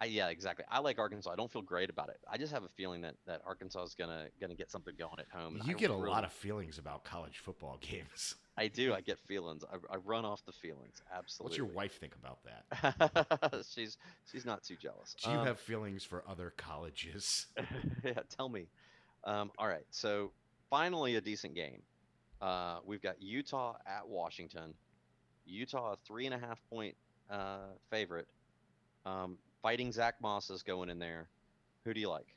I, 0.00 0.06
yeah, 0.06 0.28
exactly. 0.28 0.64
I 0.70 0.80
like 0.80 0.98
Arkansas. 0.98 1.30
I 1.30 1.36
don't 1.36 1.50
feel 1.50 1.62
great 1.62 1.88
about 1.88 2.08
it. 2.08 2.18
I 2.30 2.36
just 2.36 2.52
have 2.52 2.64
a 2.64 2.68
feeling 2.68 3.00
that, 3.02 3.14
that 3.26 3.40
Arkansas 3.46 3.84
is 3.84 3.94
gonna 3.94 4.26
gonna 4.40 4.54
get 4.54 4.70
something 4.70 4.94
going 4.98 5.18
at 5.18 5.26
home. 5.32 5.60
You 5.64 5.74
I 5.74 5.78
get 5.78 5.90
a 5.90 5.94
really- 5.94 6.10
lot 6.10 6.24
of 6.24 6.32
feelings 6.32 6.78
about 6.78 7.04
college 7.04 7.38
football 7.38 7.78
games. 7.80 8.34
I 8.56 8.68
do. 8.68 8.92
I 8.94 9.00
get 9.00 9.18
feelings. 9.18 9.64
I, 9.72 9.94
I 9.94 9.96
run 9.96 10.24
off 10.24 10.44
the 10.46 10.52
feelings. 10.52 11.02
Absolutely. 11.12 11.44
What's 11.44 11.56
your 11.58 11.66
wife 11.76 11.98
think 11.98 12.14
about 12.14 12.38
that? 12.44 13.64
she's 13.74 13.96
she's 14.30 14.44
not 14.44 14.62
too 14.62 14.76
jealous. 14.76 15.14
Do 15.24 15.30
you 15.30 15.38
Um, 15.38 15.46
have 15.46 15.58
feelings 15.58 16.04
for 16.04 16.22
other 16.28 16.52
colleges? 16.56 17.46
yeah, 18.04 18.12
tell 18.36 18.48
me. 18.48 18.66
Um, 19.24 19.50
all 19.58 19.66
right, 19.68 19.86
so 19.90 20.32
finally 20.70 21.16
a 21.16 21.20
decent 21.20 21.54
game. 21.54 21.82
Uh, 22.42 22.78
we've 22.84 23.00
got 23.02 23.20
Utah 23.22 23.76
at 23.86 24.06
Washington. 24.06 24.74
Utah 25.46 25.92
a 25.92 25.96
three 26.06 26.26
and 26.26 26.34
a 26.34 26.38
half 26.38 26.60
point 26.70 26.94
uh, 27.30 27.58
favorite. 27.90 28.28
Um, 29.06 29.38
fighting 29.64 29.90
Zach 29.90 30.20
Moss 30.20 30.50
is 30.50 30.62
going 30.62 30.90
in 30.90 30.98
there. 30.98 31.26
Who 31.86 31.94
do 31.94 32.00
you 32.00 32.10
like? 32.10 32.36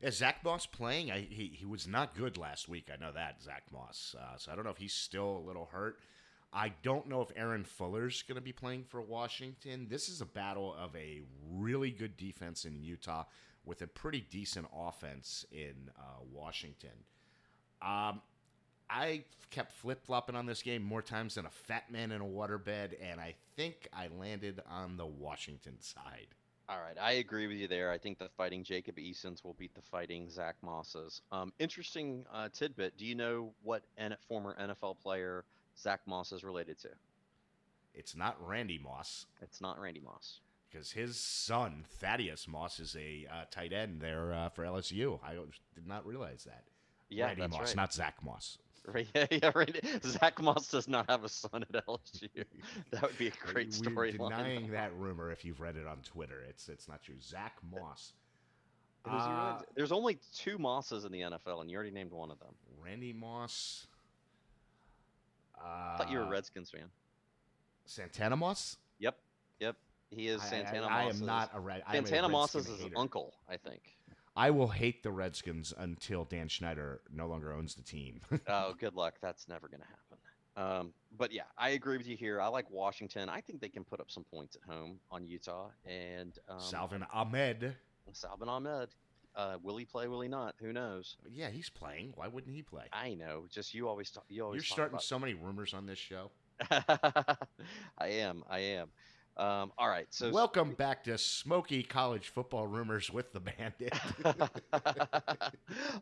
Is 0.00 0.16
Zach 0.16 0.42
Moss 0.44 0.66
playing? 0.66 1.12
I, 1.12 1.20
he 1.20 1.52
he 1.54 1.64
was 1.64 1.86
not 1.86 2.16
good 2.16 2.36
last 2.36 2.68
week. 2.68 2.90
I 2.92 3.00
know 3.00 3.12
that 3.12 3.40
Zach 3.40 3.62
Moss. 3.72 4.16
Uh, 4.18 4.36
so 4.36 4.50
I 4.50 4.56
don't 4.56 4.64
know 4.64 4.72
if 4.72 4.76
he's 4.76 4.92
still 4.92 5.38
a 5.38 5.46
little 5.46 5.70
hurt. 5.72 6.00
I 6.52 6.72
don't 6.82 7.08
know 7.08 7.22
if 7.22 7.28
Aaron 7.36 7.64
Fuller's 7.64 8.22
going 8.22 8.36
to 8.36 8.42
be 8.42 8.52
playing 8.52 8.84
for 8.88 9.00
Washington. 9.00 9.86
This 9.88 10.08
is 10.08 10.20
a 10.20 10.26
battle 10.26 10.74
of 10.74 10.94
a 10.96 11.20
really 11.48 11.90
good 11.90 12.16
defense 12.16 12.64
in 12.64 12.82
Utah 12.82 13.24
with 13.64 13.82
a 13.82 13.86
pretty 13.86 14.26
decent 14.30 14.66
offense 14.76 15.44
in 15.52 15.90
uh, 15.96 16.22
Washington. 16.32 17.04
Um, 17.80 18.22
I 18.90 19.24
kept 19.50 19.72
flip 19.72 20.04
flopping 20.04 20.34
on 20.34 20.46
this 20.46 20.62
game 20.62 20.82
more 20.82 21.02
times 21.02 21.36
than 21.36 21.46
a 21.46 21.50
fat 21.50 21.92
man 21.92 22.10
in 22.10 22.20
a 22.20 22.24
waterbed, 22.24 22.94
and 23.00 23.20
I 23.20 23.34
think 23.54 23.88
I 23.92 24.08
landed 24.18 24.62
on 24.68 24.96
the 24.96 25.06
Washington 25.06 25.76
side. 25.80 26.28
All 26.68 26.80
right, 26.80 26.96
I 27.00 27.12
agree 27.12 27.46
with 27.46 27.58
you 27.58 27.68
there. 27.68 27.92
I 27.92 27.98
think 27.98 28.18
the 28.18 28.28
fighting 28.36 28.64
Jacob 28.64 28.98
Easons 28.98 29.44
will 29.44 29.54
beat 29.54 29.74
the 29.74 29.82
fighting 29.82 30.28
Zach 30.28 30.56
Mosses. 30.62 31.22
Um, 31.30 31.52
interesting 31.60 32.24
uh, 32.32 32.48
tidbit. 32.52 32.96
Do 32.98 33.06
you 33.06 33.14
know 33.14 33.52
what 33.62 33.82
N- 33.96 34.16
former 34.28 34.56
NFL 34.60 34.96
player 35.00 35.44
Zach 35.78 36.00
Moss 36.06 36.32
is 36.32 36.42
related 36.42 36.76
to? 36.80 36.88
It's 37.94 38.16
not 38.16 38.36
Randy 38.44 38.78
Moss. 38.82 39.26
It's 39.40 39.60
not 39.60 39.78
Randy 39.80 40.00
Moss. 40.00 40.40
because 40.70 40.90
his 40.90 41.16
son 41.16 41.84
Thaddeus 42.00 42.48
Moss 42.48 42.80
is 42.80 42.96
a 42.96 43.26
uh, 43.32 43.44
tight 43.50 43.72
end 43.72 44.00
there 44.00 44.32
uh, 44.34 44.48
for 44.48 44.64
LSU. 44.64 45.20
I 45.24 45.34
did 45.74 45.86
not 45.86 46.04
realize 46.04 46.44
that. 46.44 46.64
Yeah, 47.08 47.26
Randy 47.26 47.46
Moss, 47.46 47.60
right. 47.60 47.76
not 47.76 47.92
Zach 47.94 48.16
Moss. 48.24 48.58
Right, 48.94 49.08
yeah, 49.14 49.26
yeah, 49.30 49.50
right. 49.54 49.84
Zach 50.04 50.40
Moss 50.40 50.68
does 50.68 50.86
not 50.86 51.10
have 51.10 51.24
a 51.24 51.28
son 51.28 51.64
at 51.74 51.86
LSU. 51.86 52.28
That 52.92 53.02
would 53.02 53.18
be 53.18 53.26
a 53.28 53.32
great 53.52 53.76
We're 53.84 53.90
storyline. 53.90 54.30
denying 54.30 54.70
that 54.70 54.92
rumor 54.96 55.32
if 55.32 55.44
you've 55.44 55.60
read 55.60 55.76
it 55.76 55.86
on 55.88 55.98
Twitter. 56.04 56.44
It's 56.48 56.68
it's 56.68 56.86
not 56.88 57.02
true. 57.02 57.16
Zach 57.20 57.54
Moss. 57.72 58.12
Uh, 59.04 59.60
There's 59.74 59.92
only 59.92 60.18
two 60.34 60.58
Mosses 60.58 61.04
in 61.04 61.12
the 61.12 61.20
NFL, 61.20 61.60
and 61.62 61.70
you 61.70 61.76
already 61.76 61.90
named 61.92 62.12
one 62.12 62.30
of 62.30 62.38
them. 62.38 62.54
Randy 62.84 63.12
Moss. 63.12 63.86
Uh, 65.58 65.64
I 65.66 65.96
thought 65.98 66.10
you 66.10 66.18
were 66.18 66.24
a 66.24 66.28
Redskins 66.28 66.70
fan. 66.70 66.84
Santana 67.86 68.36
Moss. 68.36 68.76
Yep, 68.98 69.16
yep. 69.60 69.76
He 70.10 70.28
is 70.28 70.40
I- 70.42 70.44
I- 70.44 70.48
Santana 70.48 70.86
I, 70.86 71.02
am 71.04 71.24
not 71.26 71.50
a 71.54 71.60
red. 71.60 71.82
I 71.86 71.96
am 71.96 72.04
a 72.04 72.06
Santana 72.06 72.28
Moss 72.28 72.54
is 72.54 72.66
his 72.66 72.86
uncle, 72.96 73.34
I 73.48 73.56
think. 73.56 73.95
I 74.36 74.50
will 74.50 74.68
hate 74.68 75.02
the 75.02 75.10
Redskins 75.10 75.72
until 75.76 76.24
Dan 76.24 76.48
Snyder 76.48 77.00
no 77.12 77.26
longer 77.26 77.52
owns 77.52 77.74
the 77.74 77.82
team. 77.82 78.20
oh, 78.48 78.74
good 78.78 78.94
luck. 78.94 79.14
That's 79.22 79.48
never 79.48 79.68
going 79.68 79.80
to 79.80 79.86
happen. 79.86 80.02
Um, 80.56 80.92
but 81.16 81.32
yeah, 81.32 81.42
I 81.58 81.70
agree 81.70 81.96
with 81.96 82.06
you 82.06 82.16
here. 82.16 82.40
I 82.40 82.48
like 82.48 82.70
Washington. 82.70 83.28
I 83.28 83.40
think 83.40 83.60
they 83.60 83.68
can 83.68 83.84
put 83.84 84.00
up 84.00 84.10
some 84.10 84.24
points 84.24 84.56
at 84.56 84.70
home 84.70 84.98
on 85.10 85.26
Utah. 85.26 85.68
And 85.86 86.38
um, 86.48 86.60
Salvon 86.60 87.06
Ahmed. 87.12 87.74
Salvon 88.12 88.48
Ahmed. 88.48 88.88
Uh, 89.34 89.58
will 89.62 89.76
he 89.76 89.84
play? 89.84 90.08
Will 90.08 90.22
he 90.22 90.28
not? 90.28 90.54
Who 90.60 90.72
knows? 90.72 91.16
Yeah, 91.30 91.50
he's 91.50 91.68
playing. 91.68 92.12
Why 92.14 92.28
wouldn't 92.28 92.54
he 92.54 92.62
play? 92.62 92.84
I 92.92 93.14
know. 93.14 93.44
Just 93.50 93.74
you 93.74 93.86
always 93.86 94.10
talk. 94.10 94.24
You 94.28 94.44
always 94.44 94.56
You're 94.56 94.64
starting 94.64 94.98
so 94.98 95.18
many 95.18 95.34
rumors 95.34 95.74
on 95.74 95.84
this 95.84 95.98
show. 95.98 96.30
I 96.70 97.36
am. 98.00 98.42
I 98.48 98.60
am. 98.60 98.88
Um, 99.36 99.70
all 99.76 99.88
right. 99.88 100.06
So 100.10 100.30
Welcome 100.30 100.72
back 100.72 101.04
to 101.04 101.18
Smoky 101.18 101.82
College 101.82 102.28
Football 102.28 102.66
Rumors 102.66 103.12
with 103.12 103.32
the 103.34 103.40
Bandit. 103.40 103.92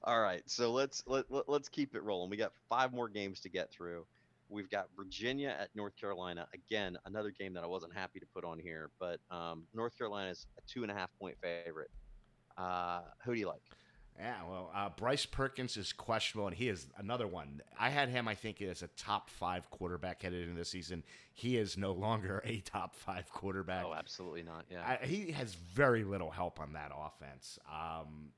All 0.04 0.20
right, 0.20 0.42
so 0.46 0.70
let's 0.70 1.02
let, 1.06 1.24
let, 1.30 1.48
let's 1.48 1.68
keep 1.68 1.96
it 1.96 2.04
rolling. 2.04 2.30
We 2.30 2.36
got 2.36 2.52
five 2.68 2.92
more 2.92 3.08
games 3.08 3.40
to 3.40 3.48
get 3.48 3.72
through. 3.72 4.06
We've 4.48 4.70
got 4.70 4.86
Virginia 4.96 5.56
at 5.58 5.70
North 5.74 5.96
Carolina. 5.96 6.46
Again, 6.54 6.96
another 7.06 7.32
game 7.32 7.54
that 7.54 7.64
I 7.64 7.66
wasn't 7.66 7.92
happy 7.92 8.20
to 8.20 8.26
put 8.26 8.44
on 8.44 8.60
here, 8.60 8.90
but 9.00 9.18
um, 9.32 9.64
North 9.74 9.98
Carolina 9.98 10.30
is 10.30 10.46
a 10.56 10.60
two 10.72 10.82
and 10.82 10.92
a 10.92 10.94
half 10.94 11.10
point 11.18 11.36
favorite. 11.42 11.90
Uh, 12.56 13.00
who 13.24 13.34
do 13.34 13.40
you 13.40 13.48
like? 13.48 13.62
Yeah, 14.18 14.44
well, 14.48 14.70
uh, 14.74 14.90
Bryce 14.90 15.26
Perkins 15.26 15.76
is 15.76 15.92
questionable, 15.92 16.46
and 16.46 16.56
he 16.56 16.68
is 16.68 16.86
another 16.98 17.26
one. 17.26 17.60
I 17.78 17.90
had 17.90 18.08
him, 18.08 18.28
I 18.28 18.34
think, 18.34 18.62
as 18.62 18.82
a 18.82 18.86
top 18.88 19.28
five 19.28 19.68
quarterback 19.70 20.22
headed 20.22 20.44
into 20.44 20.58
the 20.58 20.64
season. 20.64 21.02
He 21.32 21.56
is 21.56 21.76
no 21.76 21.92
longer 21.92 22.40
a 22.44 22.60
top 22.60 22.94
five 22.94 23.28
quarterback. 23.32 23.84
Oh, 23.84 23.94
absolutely 23.94 24.44
not. 24.44 24.66
Yeah. 24.70 24.98
I, 25.02 25.04
he 25.04 25.32
has 25.32 25.54
very 25.54 26.04
little 26.04 26.30
help 26.30 26.60
on 26.60 26.74
that 26.74 26.92
offense. 26.96 27.58
Um, 27.68 28.30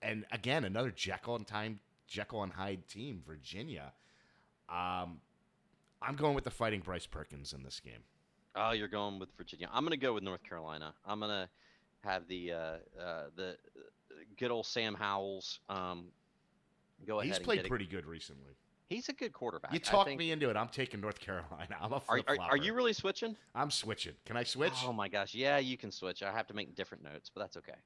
and 0.00 0.24
again, 0.32 0.64
another 0.64 0.90
Jekyll 0.90 1.36
and 1.36 1.46
time 1.46 1.80
Jekyll 2.06 2.42
and 2.42 2.52
Hyde 2.52 2.88
team, 2.88 3.22
Virginia. 3.26 3.92
Um, 4.68 5.20
I'm 6.02 6.16
going 6.16 6.34
with 6.34 6.44
the 6.44 6.50
fighting 6.50 6.80
Bryce 6.80 7.06
Perkins 7.06 7.52
in 7.52 7.62
this 7.62 7.80
game. 7.80 8.02
Oh, 8.56 8.72
you're 8.72 8.88
going 8.88 9.18
with 9.18 9.28
Virginia. 9.36 9.68
I'm 9.72 9.84
going 9.84 9.98
to 9.98 10.04
go 10.04 10.14
with 10.14 10.22
North 10.22 10.42
Carolina. 10.42 10.94
I'm 11.04 11.20
going 11.20 11.30
to 11.30 11.48
have 12.02 12.26
the 12.26 12.52
uh, 12.52 12.56
uh, 13.00 13.24
the 13.36 13.56
good 14.38 14.50
old 14.50 14.66
Sam 14.66 14.94
Howells 14.94 15.60
um, 15.68 16.06
go 17.06 17.20
ahead. 17.20 17.32
He's 17.32 17.38
played 17.38 17.66
pretty 17.66 17.86
good 17.86 18.06
recently. 18.06 18.52
He's 18.88 19.08
a 19.08 19.12
good 19.12 19.32
quarterback. 19.32 19.72
You 19.72 19.78
talked 19.78 20.08
think- 20.08 20.18
me 20.18 20.32
into 20.32 20.50
it. 20.50 20.56
I'm 20.56 20.68
taking 20.68 21.00
North 21.00 21.20
Carolina. 21.20 21.76
I'm 21.80 21.92
a 21.92 21.96
Are, 21.96 22.00
flip 22.00 22.24
are, 22.28 22.38
are 22.50 22.56
you 22.56 22.74
really 22.74 22.92
switching? 22.92 23.36
I'm 23.54 23.70
switching. 23.70 24.14
Can 24.24 24.36
I 24.36 24.42
switch? 24.42 24.72
Oh 24.84 24.92
my 24.92 25.08
gosh, 25.08 25.32
yeah, 25.34 25.58
you 25.58 25.76
can 25.76 25.92
switch. 25.92 26.22
I 26.22 26.32
have 26.32 26.48
to 26.48 26.54
make 26.54 26.74
different 26.74 27.04
notes, 27.04 27.30
but 27.32 27.40
that's 27.40 27.56
okay. 27.56 27.76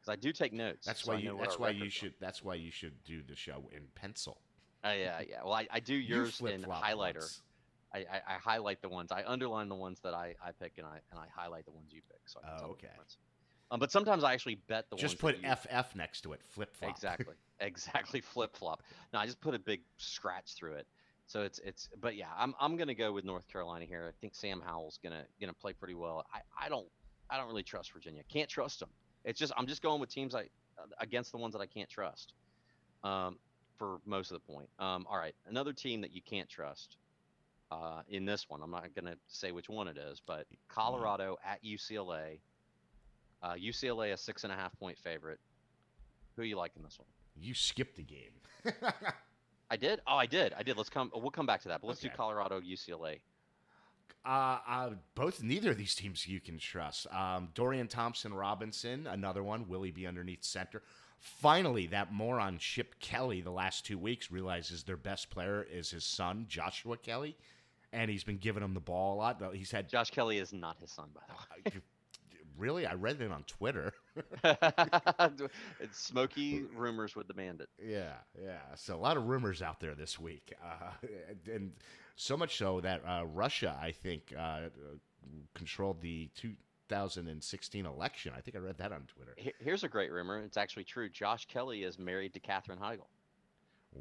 Because 0.00 0.12
I 0.12 0.16
do 0.16 0.32
take 0.32 0.52
notes. 0.52 0.86
that's 0.86 1.06
why 1.06 1.14
know 1.14 1.32
you. 1.34 1.38
That's 1.40 1.58
why 1.58 1.68
you 1.70 1.74
records 1.84 1.94
are. 1.96 1.98
should. 1.98 2.14
That's 2.20 2.42
why 2.42 2.54
you 2.56 2.70
should 2.72 2.94
do 3.04 3.22
the 3.28 3.36
show 3.36 3.70
in 3.72 3.82
pencil. 3.94 4.40
Uh, 4.84 4.92
yeah, 4.98 5.20
yeah. 5.28 5.36
Well, 5.44 5.54
I, 5.54 5.66
I 5.70 5.80
do 5.80 5.94
You 5.94 6.16
yours 6.16 6.40
in 6.40 6.62
highlighter. 6.62 7.16
once. 7.16 7.42
I, 7.94 7.98
I, 7.98 8.20
I 8.28 8.32
highlight 8.34 8.82
the 8.82 8.88
ones. 8.88 9.10
I 9.12 9.24
underline 9.26 9.68
the 9.68 9.74
ones 9.74 10.00
that 10.02 10.14
I, 10.14 10.34
I 10.44 10.52
pick, 10.52 10.74
and 10.78 10.86
I 10.86 10.98
and 11.10 11.18
I 11.18 11.26
highlight 11.34 11.64
the 11.64 11.72
ones 11.72 11.90
you 11.92 12.00
pick. 12.08 12.20
So 12.26 12.40
I 12.44 12.58
can 12.58 12.66
Oh, 12.66 12.70
okay. 12.72 12.88
Um, 13.70 13.80
but 13.80 13.92
sometimes 13.92 14.24
I 14.24 14.32
actually 14.32 14.56
bet 14.66 14.88
the 14.90 14.96
Just 14.96 15.18
put 15.18 15.36
FF 15.36 15.94
next 15.94 16.22
to 16.22 16.32
it. 16.32 16.40
Flip 16.48 16.74
flop. 16.74 16.90
Exactly. 16.90 17.34
Exactly. 17.60 18.20
Flip 18.20 18.56
flop. 18.56 18.84
No, 19.12 19.18
I 19.18 19.26
just 19.26 19.40
put 19.40 19.52
a 19.52 19.58
big 19.58 19.80
scratch 19.96 20.54
through 20.54 20.74
it. 20.74 20.86
So 21.26 21.42
it's 21.42 21.58
it's 21.58 21.88
but 22.00 22.14
yeah, 22.14 22.28
I'm 22.38 22.54
I'm 22.60 22.76
gonna 22.76 22.94
go 22.94 23.12
with 23.12 23.24
North 23.24 23.48
Carolina 23.48 23.84
here. 23.84 24.06
I 24.08 24.16
think 24.20 24.36
Sam 24.36 24.62
Howell's 24.64 25.00
gonna 25.02 25.24
gonna 25.40 25.52
play 25.54 25.72
pretty 25.72 25.94
well. 25.94 26.24
I, 26.32 26.66
I 26.66 26.68
don't 26.68 26.86
I 27.28 27.36
don't 27.36 27.48
really 27.48 27.64
trust 27.64 27.92
Virginia. 27.92 28.22
Can't 28.32 28.48
trust 28.48 28.78
them. 28.78 28.90
It's 29.24 29.40
just 29.40 29.52
I'm 29.56 29.66
just 29.66 29.82
going 29.82 30.00
with 30.00 30.08
teams 30.08 30.36
I 30.36 30.44
against 31.00 31.32
the 31.32 31.38
ones 31.38 31.52
that 31.52 31.60
I 31.60 31.66
can't 31.66 31.90
trust. 31.90 32.32
Um, 33.02 33.40
for 33.76 33.98
most 34.06 34.30
of 34.30 34.40
the 34.40 34.52
point. 34.52 34.68
Um, 34.78 35.06
all 35.08 35.18
right, 35.18 35.34
another 35.46 35.72
team 35.72 36.00
that 36.02 36.12
you 36.12 36.20
can't 36.22 36.48
trust. 36.48 36.96
Uh, 37.70 38.00
in 38.08 38.24
this 38.24 38.48
one, 38.48 38.62
I'm 38.62 38.70
not 38.70 38.94
gonna 38.94 39.16
say 39.26 39.52
which 39.52 39.68
one 39.68 39.88
it 39.88 39.98
is, 39.98 40.22
but 40.24 40.46
Colorado 40.68 41.36
at 41.44 41.62
UCLA. 41.64 42.38
Uh, 43.42 43.54
UCLA 43.54 44.12
a 44.12 44.16
six 44.16 44.44
and 44.44 44.52
a 44.52 44.56
half 44.56 44.76
point 44.78 44.98
favorite. 44.98 45.38
Who 46.36 46.42
you 46.42 46.56
like 46.56 46.72
in 46.76 46.82
this 46.82 46.98
one? 46.98 47.08
You 47.40 47.54
skipped 47.54 47.96
the 47.96 48.02
game. 48.02 48.32
I 49.70 49.76
did. 49.76 50.00
Oh, 50.06 50.16
I 50.16 50.26
did. 50.26 50.54
I 50.56 50.62
did. 50.62 50.76
Let's 50.76 50.88
come. 50.88 51.10
We'll 51.14 51.30
come 51.30 51.46
back 51.46 51.62
to 51.62 51.68
that. 51.68 51.80
But 51.80 51.88
let's 51.88 52.00
do 52.00 52.08
Colorado, 52.08 52.60
UCLA. 52.60 53.20
Uh, 54.24 54.58
uh, 54.68 54.90
both 55.14 55.42
neither 55.42 55.70
of 55.70 55.78
these 55.78 55.94
teams 55.94 56.26
you 56.26 56.40
can 56.40 56.58
trust. 56.58 57.06
Um, 57.12 57.48
Dorian 57.54 57.88
Thompson 57.88 58.34
Robinson, 58.34 59.06
another 59.06 59.42
one. 59.42 59.68
Will 59.68 59.82
he 59.82 59.90
be 59.90 60.06
underneath 60.06 60.44
center? 60.44 60.82
Finally, 61.18 61.88
that 61.88 62.12
moron 62.12 62.58
Chip 62.58 62.98
Kelly, 63.00 63.40
the 63.40 63.50
last 63.50 63.84
two 63.84 63.98
weeks, 63.98 64.30
realizes 64.30 64.84
their 64.84 64.96
best 64.96 65.30
player 65.30 65.66
is 65.70 65.90
his 65.90 66.04
son 66.04 66.46
Joshua 66.48 66.96
Kelly, 66.96 67.36
and 67.92 68.10
he's 68.10 68.24
been 68.24 68.38
giving 68.38 68.62
him 68.62 68.74
the 68.74 68.80
ball 68.80 69.14
a 69.14 69.16
lot. 69.16 69.42
He's 69.54 69.70
had 69.70 69.88
Josh 69.88 70.10
Kelly 70.10 70.38
is 70.38 70.52
not 70.52 70.78
his 70.78 70.90
son, 70.90 71.08
by 71.14 71.70
really. 72.58 72.86
I 72.86 72.94
read 72.94 73.20
it 73.20 73.30
on 73.32 73.44
Twitter. 73.44 73.92
it's 74.44 75.42
smoky 75.92 76.64
rumors 76.74 77.16
would 77.16 77.28
demand 77.28 77.60
it. 77.60 77.68
Yeah, 77.82 78.14
yeah. 78.40 78.58
So 78.74 78.94
a 78.94 79.00
lot 79.00 79.16
of 79.16 79.28
rumors 79.28 79.62
out 79.62 79.80
there 79.80 79.94
this 79.94 80.18
week, 80.18 80.52
uh, 80.62 80.90
and 81.52 81.72
so 82.16 82.36
much 82.36 82.56
so 82.56 82.80
that 82.80 83.02
uh, 83.06 83.24
Russia, 83.26 83.78
I 83.80 83.92
think, 83.92 84.34
uh, 84.38 84.68
controlled 85.54 86.00
the 86.02 86.30
2016 86.36 87.86
election. 87.86 88.32
I 88.36 88.40
think 88.40 88.56
I 88.56 88.60
read 88.60 88.78
that 88.78 88.92
on 88.92 89.02
Twitter. 89.06 89.34
Here's 89.58 89.84
a 89.84 89.88
great 89.88 90.12
rumor. 90.12 90.38
It's 90.38 90.56
actually 90.56 90.84
true. 90.84 91.08
Josh 91.08 91.46
Kelly 91.46 91.84
is 91.84 91.98
married 91.98 92.34
to 92.34 92.40
Katherine 92.40 92.78
Heigl. 92.78 93.06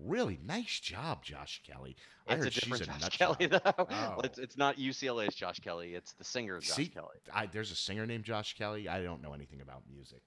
Really 0.06 0.40
nice 0.46 0.80
job, 0.80 1.24
Josh 1.24 1.62
Kelly. 1.66 1.96
I 2.28 2.34
It's 2.34 2.42
a 2.42 2.44
heard 2.46 2.54
different 2.54 2.78
she's 2.80 2.88
a 2.88 2.92
Josh 2.92 3.02
nut 3.02 3.12
Kelly 3.12 3.48
job. 3.48 3.62
though. 3.78 3.88
Oh. 3.90 4.22
It's 4.24 4.38
it's 4.40 4.58
not 4.58 4.78
UCLA's 4.78 5.36
Josh 5.36 5.60
Kelly. 5.60 5.94
It's 5.96 6.14
the 6.14 6.24
singer 6.24 6.60
Josh 6.60 6.76
See, 6.76 6.88
Kelly. 6.88 7.18
I, 7.34 7.46
there's 7.48 7.72
a 7.72 7.76
singer 7.76 8.06
named 8.06 8.24
Josh 8.26 8.56
Kelly. 8.58 8.88
I 8.90 9.02
don't 9.02 9.22
know 9.22 9.34
anything 9.34 9.62
about 9.62 9.84
music. 9.90 10.22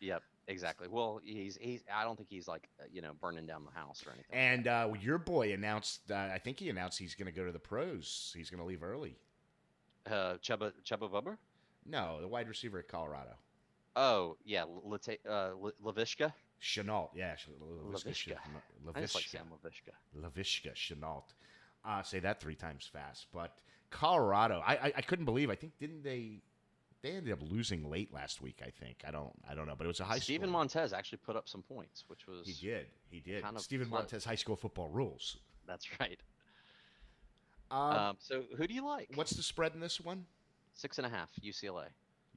Yep, 0.00 0.22
exactly. 0.48 0.88
Well, 0.88 1.20
he's 1.24 1.56
he's. 1.60 1.82
I 1.92 2.04
don't 2.04 2.16
think 2.16 2.28
he's 2.28 2.46
like 2.46 2.68
uh, 2.80 2.84
you 2.92 3.00
know 3.02 3.12
burning 3.20 3.46
down 3.46 3.64
the 3.64 3.78
house 3.78 4.04
or 4.06 4.10
anything. 4.12 4.30
And 4.32 4.68
uh, 4.68 4.92
your 5.00 5.18
boy 5.18 5.52
announced. 5.54 6.10
Uh, 6.10 6.14
I 6.16 6.38
think 6.38 6.58
he 6.60 6.68
announced 6.68 6.98
he's 6.98 7.14
going 7.14 7.26
to 7.26 7.32
go 7.32 7.46
to 7.46 7.52
the 7.52 7.58
pros. 7.58 8.32
He's 8.36 8.50
going 8.50 8.60
to 8.60 8.66
leave 8.66 8.82
early. 8.82 9.16
uh, 10.10 10.34
Chuba 10.42 10.72
Chuba 10.84 11.10
Bubber. 11.10 11.38
No, 11.86 12.20
the 12.20 12.28
wide 12.28 12.48
receiver 12.48 12.78
at 12.80 12.88
Colorado, 12.88 13.36
Oh 13.94 14.36
yeah, 14.44 14.64
Late, 14.84 15.20
uh, 15.28 15.50
Laviska. 15.82 16.32
Shenault. 16.62 17.10
Yeah, 17.14 17.34
Laviska. 17.92 18.36
Laviska. 18.84 18.96
I 18.96 19.00
just 19.00 19.14
like. 19.14 19.24
Sam 19.24 19.46
Laviska. 19.52 19.92
Laviska 20.20 20.74
Shenault. 20.74 21.24
Uh, 21.84 22.02
say 22.02 22.18
that 22.20 22.40
three 22.40 22.54
times 22.56 22.88
fast. 22.92 23.26
But 23.32 23.58
Colorado, 23.90 24.62
I, 24.66 24.74
I 24.76 24.92
I 24.96 25.02
couldn't 25.02 25.24
believe. 25.26 25.50
I 25.50 25.54
think 25.54 25.78
didn't 25.78 26.02
they? 26.02 26.40
They 27.02 27.10
ended 27.10 27.32
up 27.32 27.40
losing 27.42 27.88
late 27.90 28.12
last 28.12 28.40
week. 28.40 28.60
I 28.66 28.70
think. 28.70 29.02
I 29.06 29.10
don't. 29.10 29.32
I 29.48 29.54
don't 29.54 29.66
know. 29.66 29.74
But 29.76 29.84
it 29.84 29.88
was 29.88 30.00
a 30.00 30.04
high. 30.04 30.14
School. 30.14 30.22
Stephen. 30.22 30.50
Montez 30.50 30.92
actually 30.92 31.18
put 31.18 31.36
up 31.36 31.48
some 31.48 31.62
points, 31.62 32.04
which 32.08 32.26
was 32.26 32.46
He 32.46 32.66
did. 32.66 32.86
He 33.10 33.20
did. 33.20 33.42
kind 33.42 33.54
of 33.56 33.62
Stephen 33.62 33.86
flip. 33.88 34.00
Montez 34.00 34.24
High 34.24 34.34
School 34.34 34.56
football 34.56 34.88
rules. 34.88 35.36
That's 35.66 35.86
right. 36.00 36.18
Um, 37.70 37.80
Um, 37.80 38.16
so 38.20 38.44
who 38.56 38.66
do 38.66 38.74
you 38.74 38.84
like? 38.84 39.10
what's 39.14 39.32
the 39.32 39.42
spread 39.42 39.74
in 39.74 39.80
this 39.80 40.00
one? 40.00 40.24
six 40.74 40.98
and 40.98 41.06
a 41.06 41.10
half 41.10 41.30
UCLA? 41.42 41.86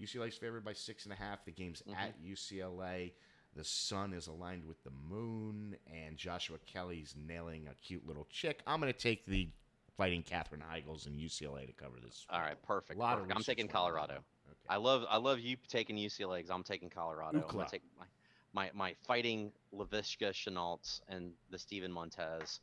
UCLA's 0.01 0.37
favored 0.37 0.63
by 0.63 0.73
six 0.73 1.03
and 1.05 1.13
a 1.13 1.15
half. 1.15 1.43
The 1.45 1.51
game's 1.51 1.81
Mhm. 1.87 1.95
at 1.95 2.19
UCLA. 2.21 3.11
The 3.55 3.63
sun 3.63 4.13
is 4.13 4.27
aligned 4.27 4.65
with 4.65 4.83
the 4.83 4.91
moon, 5.09 5.75
and 5.91 6.17
Joshua 6.17 6.57
Kelly's 6.65 7.15
nailing 7.17 7.67
a 7.67 7.73
cute 7.75 8.07
little 8.07 8.27
chick. 8.29 8.61
I'm 8.67 8.79
going 8.79 8.93
to 8.93 8.97
take 8.97 9.25
the 9.25 9.49
fighting 9.97 10.23
Katherine 10.23 10.63
Heigls 10.71 11.07
and 11.07 11.19
UCLA 11.19 11.67
to 11.67 11.73
cover 11.73 11.95
this. 12.01 12.25
All 12.29 12.39
right, 12.39 12.61
perfect. 12.63 12.97
A 12.97 13.01
lot 13.01 13.19
of. 13.19 13.25
I'm 13.29 13.43
taking 13.43 13.65
went 13.65 13.75
on 13.75 13.91
that 13.91 13.91
Colorado. 13.91 14.13
Okay. 14.13 14.67
I 14.69 14.77
love 14.77 15.03
I 15.09 15.17
love 15.17 15.39
you 15.39 15.57
taking 15.67 15.97
UCLA 15.97 16.37
because 16.37 16.49
I'm 16.49 16.63
taking 16.63 16.89
Colorado. 16.89 17.43
I'm 17.47 17.55
gonna 17.55 17.69
take 17.69 17.81
my, 17.97 18.05
my 18.53 18.71
my 18.73 18.95
fighting 19.05 19.51
Laviska 19.75 20.31
Shenaults 20.31 21.01
and 21.09 21.31
the 21.51 21.59
Steven 21.59 21.91
Montez, 21.91 22.61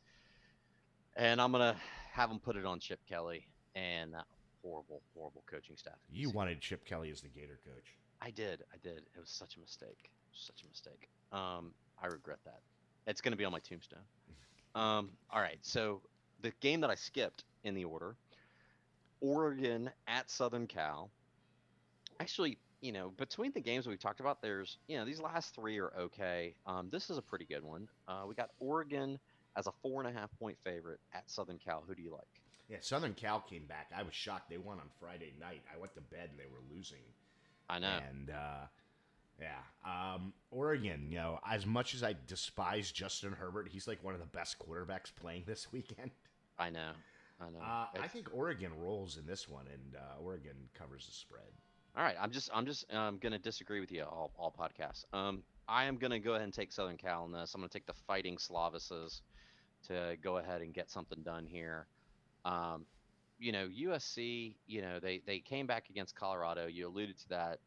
and 1.15 1.39
I'm 1.39 1.51
gonna 1.51 1.75
have 2.11 2.29
them 2.29 2.39
put 2.39 2.55
it 2.55 2.65
on 2.65 2.79
Chip 2.79 2.99
Kelly 3.07 3.45
and 3.75 4.13
that 4.13 4.25
horrible 4.63 5.01
horrible 5.13 5.43
coaching 5.49 5.77
staff. 5.77 5.95
You 6.09 6.29
wanted 6.31 6.59
Chip 6.59 6.85
Kelly 6.85 7.11
as 7.11 7.21
the 7.21 7.29
Gator 7.29 7.59
coach. 7.63 7.97
I 8.21 8.31
did 8.31 8.63
I 8.73 8.77
did. 8.81 9.03
It 9.15 9.19
was 9.19 9.29
such 9.29 9.57
a 9.57 9.59
mistake. 9.59 10.09
Such 10.37 10.63
a 10.63 10.67
mistake. 10.67 11.09
Um, 11.31 11.73
I 12.01 12.07
regret 12.07 12.39
that. 12.45 12.61
It's 13.07 13.21
gonna 13.21 13.35
be 13.35 13.45
on 13.45 13.51
my 13.51 13.59
tombstone. 13.59 14.03
Um, 14.75 15.09
all 15.31 15.41
right, 15.41 15.59
so 15.61 16.01
the 16.41 16.51
game 16.61 16.81
that 16.81 16.89
I 16.89 16.95
skipped 16.95 17.45
in 17.63 17.73
the 17.73 17.85
order, 17.85 18.15
Oregon 19.21 19.89
at 20.07 20.29
Southern 20.29 20.67
Cal. 20.67 21.09
Actually, 22.19 22.57
you 22.81 22.91
know, 22.91 23.09
between 23.17 23.51
the 23.53 23.59
games 23.59 23.87
we've 23.87 23.99
talked 23.99 24.19
about, 24.19 24.41
there's, 24.41 24.77
you 24.87 24.97
know, 24.97 25.05
these 25.05 25.19
last 25.19 25.55
three 25.55 25.79
are 25.79 25.91
okay. 25.99 26.53
Um, 26.65 26.89
this 26.91 27.09
is 27.09 27.17
a 27.17 27.21
pretty 27.21 27.45
good 27.45 27.63
one. 27.63 27.87
Uh, 28.07 28.23
we 28.27 28.35
got 28.35 28.49
Oregon 28.59 29.19
as 29.55 29.67
a 29.67 29.71
four 29.81 30.01
and 30.01 30.15
a 30.15 30.19
half 30.19 30.29
point 30.39 30.57
favorite 30.63 30.99
at 31.13 31.29
Southern 31.29 31.57
Cal. 31.57 31.83
Who 31.87 31.95
do 31.95 32.01
you 32.01 32.11
like? 32.11 32.27
Yeah, 32.69 32.77
Southern 32.81 33.13
Cal 33.13 33.39
came 33.39 33.65
back. 33.65 33.91
I 33.95 34.03
was 34.03 34.13
shocked. 34.13 34.49
They 34.49 34.57
won 34.57 34.79
on 34.79 34.89
Friday 34.99 35.33
night. 35.39 35.61
I 35.73 35.79
went 35.79 35.95
to 35.95 36.01
bed 36.01 36.29
and 36.31 36.39
they 36.39 36.45
were 36.45 36.61
losing. 36.75 37.01
I 37.69 37.79
know. 37.79 37.99
And 38.09 38.29
uh, 38.29 38.65
yeah, 39.39 39.59
um, 39.85 40.33
Oregon. 40.51 41.07
You 41.09 41.17
know, 41.17 41.39
as 41.49 41.65
much 41.65 41.93
as 41.93 42.03
I 42.03 42.15
despise 42.27 42.91
Justin 42.91 43.33
Herbert, 43.33 43.69
he's 43.71 43.87
like 43.87 44.03
one 44.03 44.13
of 44.13 44.19
the 44.19 44.27
best 44.27 44.57
quarterbacks 44.59 45.13
playing 45.15 45.43
this 45.45 45.67
weekend. 45.71 46.11
I 46.59 46.69
know. 46.69 46.91
I 47.39 47.49
know. 47.49 47.59
Uh, 47.59 47.85
I 48.01 48.07
think 48.07 48.29
Oregon 48.33 48.71
rolls 48.79 49.17
in 49.17 49.25
this 49.25 49.47
one, 49.47 49.65
and 49.71 49.95
uh, 49.95 50.23
Oregon 50.23 50.55
covers 50.73 51.05
the 51.05 51.13
spread. 51.13 51.51
All 51.95 52.03
right, 52.03 52.15
I'm 52.19 52.31
just 52.31 52.49
I'm 52.53 52.65
just 52.65 52.91
um, 52.93 53.17
gonna 53.19 53.39
disagree 53.39 53.79
with 53.79 53.91
you 53.91 54.03
all 54.03 54.31
all 54.37 54.53
podcasts. 54.57 55.05
Um, 55.13 55.43
I 55.67 55.85
am 55.85 55.97
gonna 55.97 56.19
go 56.19 56.31
ahead 56.31 56.43
and 56.43 56.53
take 56.53 56.71
Southern 56.71 56.97
Cal 56.97 57.25
in 57.25 57.31
this. 57.31 57.53
I'm 57.53 57.61
gonna 57.61 57.69
take 57.69 57.87
the 57.87 57.93
Fighting 57.93 58.37
Slovises 58.37 59.21
to 59.87 60.15
go 60.21 60.37
ahead 60.37 60.61
and 60.61 60.73
get 60.73 60.89
something 60.89 61.21
done 61.23 61.45
here. 61.45 61.87
Um, 62.45 62.85
you 63.39 63.51
know, 63.51 63.67
USC. 63.67 64.55
You 64.67 64.81
know, 64.81 64.99
they 64.99 65.21
they 65.25 65.39
came 65.39 65.65
back 65.67 65.89
against 65.89 66.15
Colorado. 66.15 66.67
You 66.67 66.87
alluded 66.87 67.17
to 67.19 67.29
that. 67.29 67.59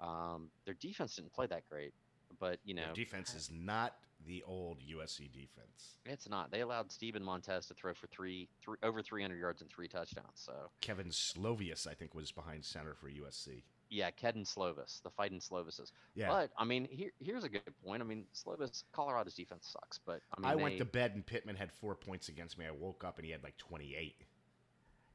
Um, 0.00 0.50
their 0.64 0.74
defense 0.74 1.16
didn't 1.16 1.32
play 1.32 1.46
that 1.46 1.68
great, 1.68 1.92
but 2.38 2.58
you 2.64 2.74
know, 2.74 2.84
Their 2.86 2.94
defense 2.94 3.34
is 3.34 3.50
not 3.52 3.94
the 4.26 4.42
old 4.46 4.78
USC 4.80 5.32
defense. 5.32 5.96
it's 6.04 6.28
not. 6.28 6.50
They 6.50 6.60
allowed 6.60 6.92
Steven 6.92 7.22
Montez 7.22 7.66
to 7.66 7.74
throw 7.74 7.94
for 7.94 8.06
three, 8.08 8.48
three 8.62 8.76
over 8.82 9.02
300 9.02 9.38
yards 9.38 9.62
and 9.62 9.70
three 9.70 9.88
touchdowns. 9.88 10.26
So 10.34 10.52
Kevin 10.80 11.08
Slovius, 11.08 11.86
I 11.86 11.94
think, 11.94 12.14
was 12.14 12.30
behind 12.30 12.64
center 12.64 12.94
for 12.94 13.08
USC. 13.08 13.62
yeah, 13.88 14.10
Kedon 14.10 14.44
Slovis, 14.44 15.02
the 15.02 15.10
Fighting 15.10 15.40
Slovises. 15.40 15.92
Yeah, 16.14 16.28
But 16.28 16.50
I 16.56 16.64
mean, 16.64 16.86
here, 16.90 17.10
here's 17.18 17.44
a 17.44 17.48
good 17.48 17.62
point. 17.84 18.02
I 18.02 18.04
mean, 18.04 18.24
Slovis, 18.34 18.84
Colorado's 18.92 19.34
defense 19.34 19.68
sucks, 19.72 19.98
but 19.98 20.20
I 20.36 20.40
mean, 20.40 20.50
I 20.50 20.54
went 20.54 20.78
to 20.78 20.84
bed 20.84 21.12
and 21.14 21.24
Pittman 21.24 21.56
had 21.56 21.72
four 21.72 21.94
points 21.94 22.28
against 22.28 22.58
me. 22.58 22.66
I 22.66 22.70
woke 22.70 23.04
up 23.04 23.16
and 23.16 23.24
he 23.24 23.32
had 23.32 23.42
like 23.42 23.56
28. 23.56 24.14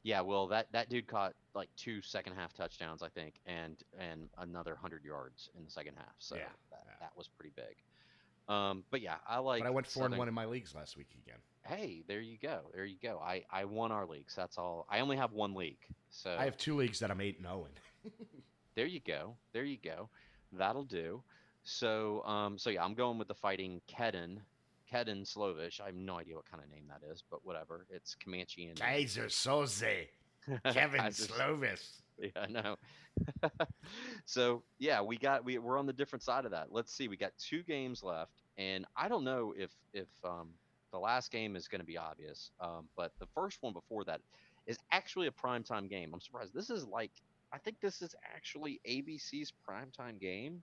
Yeah. 0.05 0.21
Well, 0.21 0.47
that 0.47 0.71
that 0.71 0.87
dude 0.87 1.07
caught 1.07 1.33
like 1.55 1.69
two 1.75 2.01
second 2.01 2.33
half 2.33 2.53
touchdowns, 2.53 3.01
I 3.01 3.09
think, 3.09 3.33
and 3.47 3.75
and 3.99 4.29
another 4.37 4.75
hundred 4.75 5.03
yards 5.03 5.49
in 5.57 5.65
the 5.65 5.71
second 5.71 5.95
half. 5.97 6.13
So 6.19 6.35
Yeah, 6.35 6.43
that, 6.69 6.83
yeah. 6.85 6.93
that 7.01 7.11
was 7.17 7.27
pretty 7.27 7.51
big. 7.55 7.75
Um, 8.47 8.83
but 8.91 9.01
yeah, 9.01 9.15
I 9.27 9.39
like. 9.39 9.63
but 9.63 9.67
I 9.67 9.71
went 9.71 9.87
four 9.87 10.05
and 10.05 10.15
one 10.15 10.27
in 10.27 10.33
my 10.35 10.45
leagues 10.45 10.75
last 10.75 10.95
week 10.95 11.07
again. 11.25 11.39
Hey, 11.63 12.03
there 12.07 12.21
you 12.21 12.37
go. 12.37 12.69
There 12.75 12.85
you 12.85 12.97
go. 13.01 13.19
I 13.19 13.43
I 13.49 13.65
won 13.65 13.91
our 13.91 14.05
leagues. 14.05 14.35
That's 14.35 14.59
all. 14.59 14.85
I 14.87 14.99
only 14.99 15.17
have 15.17 15.31
one 15.33 15.55
league, 15.55 15.83
so 16.11 16.35
I 16.39 16.45
have 16.45 16.55
two 16.55 16.75
leagues 16.75 16.99
that 16.99 17.09
I'm 17.09 17.19
eight 17.19 17.37
and 17.37 17.47
zero 17.47 17.67
in. 18.05 18.11
There 18.75 18.85
you 18.85 18.99
go. 18.99 19.37
There 19.53 19.63
you 19.63 19.77
go. 19.81 20.09
That'll 20.51 20.83
do. 20.83 21.23
So, 21.63 22.21
um, 22.25 22.57
so 22.57 22.69
yeah, 22.69 22.83
I'm 22.83 22.93
going 22.93 23.17
with 23.17 23.29
the 23.29 23.33
fighting 23.33 23.79
Kedon, 23.87 24.41
Kedon 24.89 25.23
Slovish. 25.23 25.79
I 25.81 25.87
have 25.87 25.95
no 25.95 26.17
idea 26.17 26.35
what 26.35 26.49
kind 26.49 26.63
of 26.63 26.69
name 26.69 26.85
that 26.89 27.01
is, 27.11 27.23
but 27.29 27.45
whatever. 27.45 27.85
It's 27.89 28.15
Comanche 28.15 28.67
and 28.67 28.79
Keyser 28.79 29.27
Soze, 29.27 30.07
Kevin 30.73 31.01
Slovis. 31.01 32.01
Yeah, 32.17 32.29
I 32.35 32.47
know. 32.47 32.75
so 34.25 34.63
yeah, 34.79 35.01
we 35.01 35.17
got 35.17 35.43
we 35.43 35.57
we're 35.57 35.77
on 35.77 35.85
the 35.85 35.93
different 35.93 36.23
side 36.23 36.45
of 36.45 36.51
that. 36.51 36.67
Let's 36.71 36.93
see. 36.93 37.07
We 37.07 37.17
got 37.17 37.31
two 37.37 37.63
games 37.63 38.03
left, 38.03 38.31
and 38.57 38.85
I 38.95 39.07
don't 39.07 39.23
know 39.23 39.53
if 39.57 39.71
if 39.93 40.07
um, 40.23 40.49
the 40.91 40.99
last 40.99 41.31
game 41.31 41.55
is 41.55 41.67
going 41.67 41.81
to 41.81 41.85
be 41.85 41.97
obvious, 41.97 42.51
um, 42.61 42.87
but 42.95 43.11
the 43.19 43.27
first 43.35 43.57
one 43.61 43.73
before 43.73 44.03
that 44.05 44.21
is 44.65 44.77
actually 44.91 45.27
a 45.27 45.31
primetime 45.31 45.89
game. 45.89 46.11
I'm 46.13 46.21
surprised. 46.21 46.53
This 46.53 46.69
is 46.69 46.85
like 46.85 47.11
I 47.51 47.57
think 47.57 47.79
this 47.81 48.01
is 48.01 48.15
actually 48.33 48.79
ABC's 48.87 49.53
primetime 49.67 50.19
game, 50.19 50.61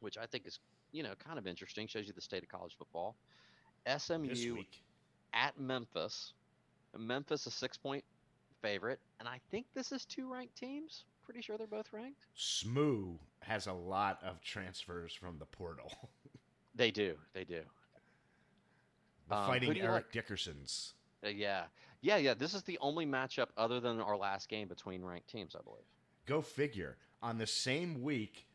which 0.00 0.18
I 0.18 0.26
think 0.26 0.46
is 0.46 0.58
you 0.96 1.02
know 1.02 1.12
kind 1.22 1.38
of 1.38 1.46
interesting. 1.46 1.86
Shows 1.86 2.06
you 2.06 2.14
the 2.14 2.20
state 2.20 2.42
of 2.42 2.48
college 2.48 2.74
football. 2.78 3.16
SMU 3.98 4.56
at 5.34 5.58
Memphis. 5.60 6.32
Memphis 6.98 7.46
a 7.46 7.50
six 7.50 7.76
point 7.76 8.02
favorite, 8.62 8.98
and 9.20 9.28
I 9.28 9.38
think 9.50 9.66
this 9.74 9.92
is 9.92 10.06
two 10.06 10.32
ranked 10.32 10.56
teams. 10.56 11.04
Pretty 11.24 11.42
sure 11.42 11.58
they're 11.58 11.66
both 11.66 11.92
ranked. 11.92 12.24
SMU 12.34 13.16
has 13.40 13.66
a 13.66 13.72
lot 13.72 14.18
of 14.24 14.40
transfers 14.40 15.12
from 15.12 15.38
the 15.38 15.44
portal. 15.46 15.92
They 16.76 16.90
do. 16.90 17.14
They 17.32 17.44
do. 17.44 17.62
the 19.30 19.34
Um, 19.34 19.46
fighting 19.46 19.72
do 19.72 19.80
Eric 19.80 20.14
like? 20.14 20.26
Dickersons. 20.26 20.92
Uh, 21.24 21.28
yeah. 21.30 21.64
Yeah, 22.02 22.18
yeah. 22.18 22.34
This 22.34 22.52
is 22.52 22.64
the 22.64 22.76
only 22.82 23.06
matchup 23.06 23.46
other 23.56 23.80
than 23.80 23.98
our 23.98 24.14
last 24.14 24.50
game 24.50 24.68
between 24.68 25.02
ranked 25.02 25.28
teams, 25.28 25.56
I 25.58 25.62
believe. 25.62 25.86
Go 26.26 26.42
figure. 26.42 26.98
On 27.22 27.38
the 27.38 27.46
same 27.46 28.02
week 28.02 28.46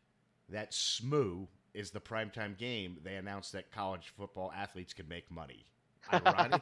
that 0.50 0.72
Smoo 0.72 1.48
is 1.74 1.92
the 1.92 2.02
primetime 2.02 2.58
game, 2.58 2.98
they 3.04 3.16
announced 3.16 3.52
that 3.54 3.72
college 3.72 4.14
football 4.18 4.52
athletes 4.56 4.94
could 4.94 5.10
make 5.10 5.30
money. 5.32 5.66
Ironic? 6.14 6.62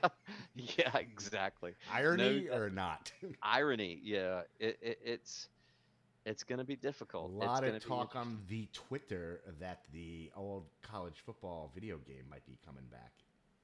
yeah, 0.56 0.96
exactly. 0.98 1.74
Irony 1.92 2.48
No, 2.50 2.58
or 2.58 2.70
not? 2.70 3.12
Irony. 3.44 4.00
Yeah. 4.04 4.42
It, 4.60 4.78
it, 4.82 5.00
it's 5.04 5.48
it's 6.26 6.44
going 6.44 6.60
to 6.60 6.66
be 6.66 6.76
difficult. 6.76 7.32
A 7.32 7.34
lot 7.34 7.62
gonna 7.62 7.76
of 7.78 7.84
talk 7.86 8.12
interesting. 8.16 8.22
on 8.22 8.42
the 8.50 8.68
Twitter 8.74 9.42
that 9.60 9.86
the 9.94 10.32
old 10.36 10.66
college 10.82 11.16
football 11.26 11.72
video 11.74 11.98
game 11.98 12.24
might 12.30 12.46
be 12.46 12.58
coming 12.66 12.84
back. 12.92 13.12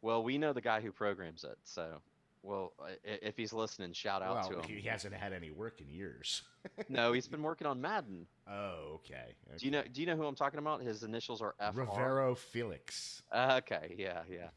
Well, 0.01 0.23
we 0.23 0.37
know 0.37 0.53
the 0.53 0.61
guy 0.61 0.81
who 0.81 0.91
programs 0.91 1.43
it, 1.43 1.57
so 1.63 1.99
well, 2.45 2.73
i- 2.81 2.97
if 3.03 3.35
he's 3.35 3.51
listening, 3.53 3.93
shout 3.93 4.21
out 4.21 4.35
well, 4.35 4.49
to 4.61 4.67
him. 4.67 4.77
he 4.77 4.87
hasn't 4.87 5.13
had 5.13 5.33
any 5.33 5.51
work 5.51 5.81
in 5.81 5.89
years. 5.89 6.43
no, 6.89 7.11
he's 7.11 7.27
been 7.27 7.41
working 7.43 7.67
on 7.67 7.81
Madden. 7.81 8.27
Oh, 8.47 8.99
okay. 9.03 9.35
Do 9.57 9.65
you 9.65 9.71
know? 9.71 9.83
Do 9.91 10.01
you 10.01 10.07
know 10.07 10.15
who 10.15 10.25
I'm 10.25 10.35
talking 10.35 10.59
about? 10.59 10.81
His 10.81 11.03
initials 11.03 11.41
are 11.41 11.55
FR. 11.59 11.81
Rivero 11.81 12.35
Felix. 12.35 13.21
Uh, 13.31 13.59
okay, 13.63 13.95
yeah, 13.97 14.21
yeah, 14.29 14.49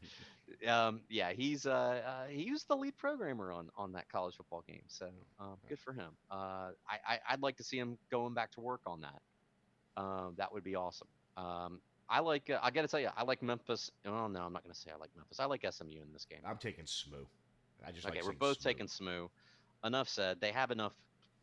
um, 0.87 1.01
yeah. 1.09 1.31
He's 1.31 1.65
uh, 1.65 2.01
uh, 2.05 2.27
he 2.29 2.51
was 2.51 2.63
the 2.65 2.75
lead 2.75 2.97
programmer 2.97 3.51
on 3.51 3.69
on 3.75 3.93
that 3.93 4.09
college 4.09 4.35
football 4.35 4.63
game, 4.67 4.83
so 4.87 5.09
um, 5.39 5.57
good 5.67 5.79
for 5.79 5.93
him. 5.93 6.11
Uh, 6.31 6.71
I, 6.87 6.97
I 7.07 7.19
I'd 7.31 7.41
like 7.41 7.57
to 7.57 7.63
see 7.63 7.77
him 7.77 7.97
going 8.11 8.33
back 8.33 8.51
to 8.51 8.61
work 8.61 8.81
on 8.85 9.01
that. 9.01 9.21
Um, 10.01 10.33
that 10.37 10.53
would 10.53 10.63
be 10.63 10.75
awesome. 10.75 11.07
Um, 11.37 11.81
I 12.07 12.21
like. 12.21 12.49
Uh, 12.49 12.59
I 12.61 12.71
got 12.71 12.81
to 12.81 12.87
tell 12.87 12.99
you, 12.99 13.09
I 13.15 13.23
like 13.23 13.41
Memphis. 13.43 13.91
Oh 14.05 14.27
no, 14.27 14.41
I'm 14.41 14.53
not 14.53 14.63
going 14.63 14.73
to 14.73 14.79
say 14.79 14.91
I 14.91 14.97
like 14.97 15.09
Memphis. 15.15 15.39
I 15.39 15.45
like 15.45 15.65
SMU 15.69 16.01
in 16.01 16.11
this 16.13 16.25
game. 16.25 16.39
I'm 16.45 16.57
taking 16.57 16.85
SMU. 16.85 17.25
I 17.87 17.91
just 17.91 18.05
okay, 18.05 18.17
like 18.17 18.25
we're 18.25 18.33
both 18.33 18.61
SMU. 18.61 18.69
taking 18.69 18.87
SMU. 18.87 19.27
Enough 19.83 20.09
said. 20.09 20.37
They 20.41 20.51
have 20.51 20.71
enough 20.71 20.93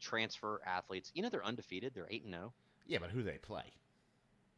transfer 0.01 0.61
athletes. 0.67 1.11
You 1.15 1.23
know, 1.23 1.29
they're 1.31 1.45
undefeated. 1.45 1.93
They're 1.95 2.07
eight 2.11 2.25
and 2.25 2.33
zero. 2.35 2.53
Yeah, 2.87 2.99
but 3.01 3.11
who 3.11 3.23
they 3.23 3.39
play? 3.39 3.65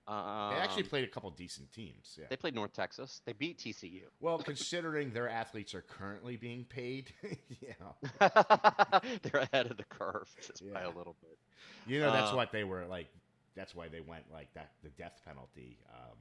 Um, 0.08 0.54
They 0.54 0.60
actually 0.60 0.84
played 0.84 1.04
a 1.04 1.06
couple 1.06 1.30
decent 1.30 1.70
teams. 1.72 2.16
Yeah. 2.18 2.26
They 2.30 2.36
played 2.36 2.54
North 2.54 2.72
Texas. 2.72 3.20
They 3.26 3.34
beat 3.34 3.58
TCU. 3.58 4.02
Well, 4.20 4.38
considering 4.44 5.12
their 5.12 5.28
athletes 5.28 5.74
are 5.74 5.82
currently 5.82 6.36
being 6.36 6.64
paid, 6.64 7.12
yeah, 7.60 7.74
they're 9.22 9.42
ahead 9.52 9.70
of 9.70 9.76
the 9.76 9.84
curve 9.84 10.28
just 10.46 10.62
by 10.72 10.82
a 10.82 10.88
little 10.90 11.14
bit. 11.20 11.36
you 11.86 12.00
know 12.00 12.10
that's 12.10 12.32
Uh, 12.32 12.36
what 12.36 12.52
they 12.52 12.64
were 12.64 12.86
like. 12.86 13.06
That's 13.54 13.74
why 13.74 13.88
they 13.88 14.00
went 14.00 14.24
like 14.32 14.52
that. 14.54 14.70
The 14.82 14.90
death 14.90 15.20
penalty. 15.26 15.76
Um, 15.92 16.16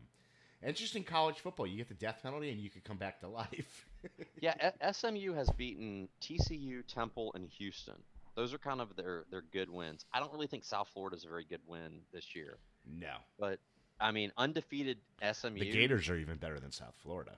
and 0.61 0.71
it's 0.71 0.79
just 0.79 0.95
in 0.95 1.03
college 1.03 1.37
football, 1.37 1.67
you 1.67 1.77
get 1.77 1.87
the 1.87 1.93
death 1.93 2.19
penalty 2.23 2.49
and 2.49 2.59
you 2.59 2.69
could 2.69 2.83
come 2.83 2.97
back 2.97 3.19
to 3.21 3.27
life. 3.27 3.85
Yeah, 4.39 4.53
SMU 4.91 5.33
has 5.33 5.49
beaten 5.49 6.07
TCU, 6.21 6.85
Temple, 6.87 7.31
and 7.33 7.49
Houston. 7.57 7.95
Those 8.35 8.53
are 8.53 8.59
kind 8.59 8.79
of 8.79 8.95
their 8.95 9.25
their 9.31 9.41
good 9.51 9.69
wins. 9.69 10.05
I 10.13 10.19
don't 10.19 10.31
really 10.31 10.45
think 10.45 10.63
South 10.63 10.87
Florida 10.93 11.17
is 11.17 11.25
a 11.25 11.27
very 11.27 11.43
good 11.43 11.59
win 11.67 12.01
this 12.13 12.35
year, 12.35 12.59
no, 12.85 13.15
but 13.39 13.59
I 13.99 14.11
mean, 14.11 14.31
undefeated 14.37 14.99
SMU. 15.33 15.59
the 15.59 15.71
Gators 15.71 16.07
are 16.09 16.15
even 16.15 16.37
better 16.37 16.59
than 16.59 16.71
South 16.71 16.93
Florida. 17.01 17.31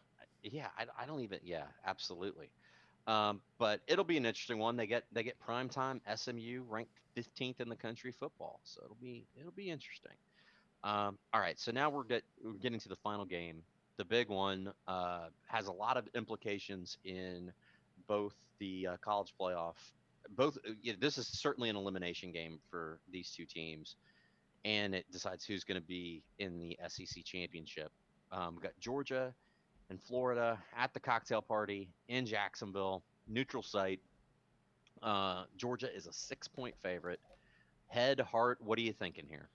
Yeah, 0.43 0.67
I, 0.77 1.03
I 1.03 1.05
don't 1.05 1.21
even. 1.21 1.39
Yeah, 1.43 1.63
absolutely. 1.85 2.51
Um, 3.07 3.41
but 3.57 3.79
it'll 3.87 4.03
be 4.03 4.17
an 4.17 4.25
interesting 4.25 4.59
one. 4.59 4.75
They 4.77 4.87
get 4.87 5.05
they 5.11 5.23
get 5.23 5.39
prime 5.39 5.69
time. 5.69 6.01
SMU 6.13 6.63
ranked 6.67 6.91
15th 7.17 7.59
in 7.61 7.69
the 7.69 7.75
country 7.75 8.11
football, 8.11 8.59
so 8.63 8.81
it'll 8.83 8.97
be 9.01 9.25
it'll 9.39 9.51
be 9.51 9.69
interesting. 9.69 10.11
Um, 10.83 11.17
all 11.33 11.41
right, 11.41 11.59
so 11.59 11.71
now 11.71 11.89
we're 11.89 12.03
get 12.03 12.23
we're 12.43 12.53
getting 12.53 12.79
to 12.79 12.89
the 12.89 12.95
final 12.95 13.25
game. 13.25 13.61
The 13.97 14.05
big 14.05 14.29
one 14.29 14.71
uh, 14.87 15.27
has 15.47 15.67
a 15.67 15.71
lot 15.71 15.97
of 15.97 16.07
implications 16.15 16.97
in 17.03 17.51
both 18.07 18.33
the 18.59 18.87
uh, 18.87 18.97
college 19.01 19.33
playoff. 19.39 19.75
Both 20.31 20.57
uh, 20.67 20.71
yeah, 20.81 20.93
this 20.99 21.17
is 21.17 21.27
certainly 21.27 21.69
an 21.69 21.75
elimination 21.75 22.31
game 22.31 22.59
for 22.69 22.99
these 23.11 23.31
two 23.31 23.45
teams, 23.45 23.97
and 24.63 24.95
it 24.95 25.05
decides 25.11 25.45
who's 25.45 25.63
going 25.63 25.79
to 25.79 25.85
be 25.85 26.23
in 26.39 26.57
the 26.59 26.77
SEC 26.87 27.23
championship. 27.25 27.91
Um, 28.31 28.55
we 28.55 28.61
got 28.61 28.73
Georgia 28.79 29.33
and 29.89 30.01
Florida 30.01 30.57
at 30.77 30.93
the 30.93 30.99
cocktail 30.99 31.41
party 31.41 31.89
in 32.07 32.25
Jacksonville, 32.25 33.03
neutral 33.27 33.63
site. 33.63 33.99
Uh, 35.01 35.43
Georgia 35.57 35.93
is 35.93 36.07
a 36.07 36.13
six-point 36.13 36.75
favorite. 36.83 37.19
Head, 37.87 38.19
heart, 38.19 38.59
what 38.61 38.77
are 38.77 38.81
you 38.81 38.93
thinking 38.93 39.25
here? 39.27 39.49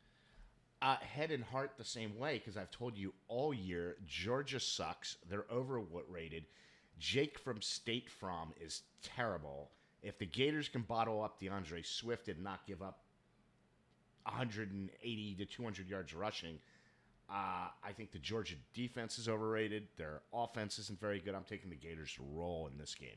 Uh, 0.85 0.97
head 0.97 1.31
and 1.31 1.42
heart 1.42 1.73
the 1.79 1.85
same 1.85 2.18
way 2.18 2.37
because 2.37 2.59
I've 2.59 2.70
told 2.70 2.94
you 2.99 3.14
all 3.27 3.55
year 3.55 3.97
Georgia 4.07 4.61
sucks. 4.61 5.16
They're 5.31 5.47
overrated. 5.51 6.44
Jake 6.99 7.38
from 7.38 7.62
State 7.62 8.11
From 8.11 8.53
is 8.61 8.83
terrible. 9.03 9.70
If 10.03 10.18
the 10.18 10.27
Gators 10.27 10.68
can 10.68 10.83
bottle 10.83 11.23
up 11.25 11.40
D'Andre 11.40 11.81
Swift 11.81 12.29
and 12.29 12.44
not 12.44 12.66
give 12.66 12.83
up 12.83 12.99
180 14.25 15.35
to 15.37 15.47
200 15.47 15.88
yards 15.88 16.12
rushing, 16.12 16.59
uh, 17.31 17.68
I 17.83 17.92
think 17.97 18.12
the 18.12 18.18
Georgia 18.18 18.57
defense 18.75 19.18
is 19.18 19.27
overrated. 19.27 19.88
Their 19.97 20.20
offense 20.35 20.79
isn't 20.79 21.01
very 21.01 21.18
good. 21.18 21.35
I'm 21.35 21.44
taking 21.44 21.70
the 21.70 21.77
Gators 21.77 22.12
to 22.16 22.25
roll 22.31 22.68
in 22.70 22.77
this 22.77 22.94
game. 22.94 23.16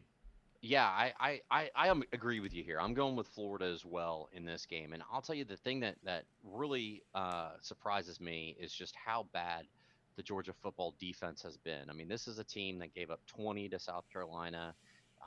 Yeah, 0.62 0.86
I, 0.86 1.13
I, 1.20 1.41
I, 1.52 1.70
I 1.76 2.02
agree 2.13 2.39
with 2.39 2.54
you 2.54 2.63
here. 2.63 2.80
I'm 2.80 2.96
going 2.96 3.15
with 3.15 3.28
Florida 3.28 3.65
as 3.65 3.86
well 3.86 4.28
in 4.34 4.43
this 4.43 4.65
game. 4.65 4.93
And 4.93 5.04
I'll 5.12 5.22
tell 5.22 5.36
you 5.36 5.46
the 5.46 5.58
thing 5.58 5.80
that, 5.82 5.98
that 6.04 6.26
really 6.43 7.04
uh, 7.13 7.52
surprises 7.62 8.20
me 8.20 8.58
is 8.60 8.74
just 8.74 8.96
how 8.96 9.28
bad 9.34 9.67
the 10.15 10.24
Georgia 10.24 10.54
football 10.54 10.96
defense 11.00 11.43
has 11.43 11.58
been. 11.58 11.89
I 11.89 11.93
mean, 11.93 12.08
this 12.08 12.28
is 12.28 12.39
a 12.39 12.43
team 12.43 12.80
that 12.80 12.93
gave 12.96 13.12
up 13.12 13.22
20 13.28 13.70
to 13.70 13.78
South 13.80 14.06
Carolina. 14.12 14.74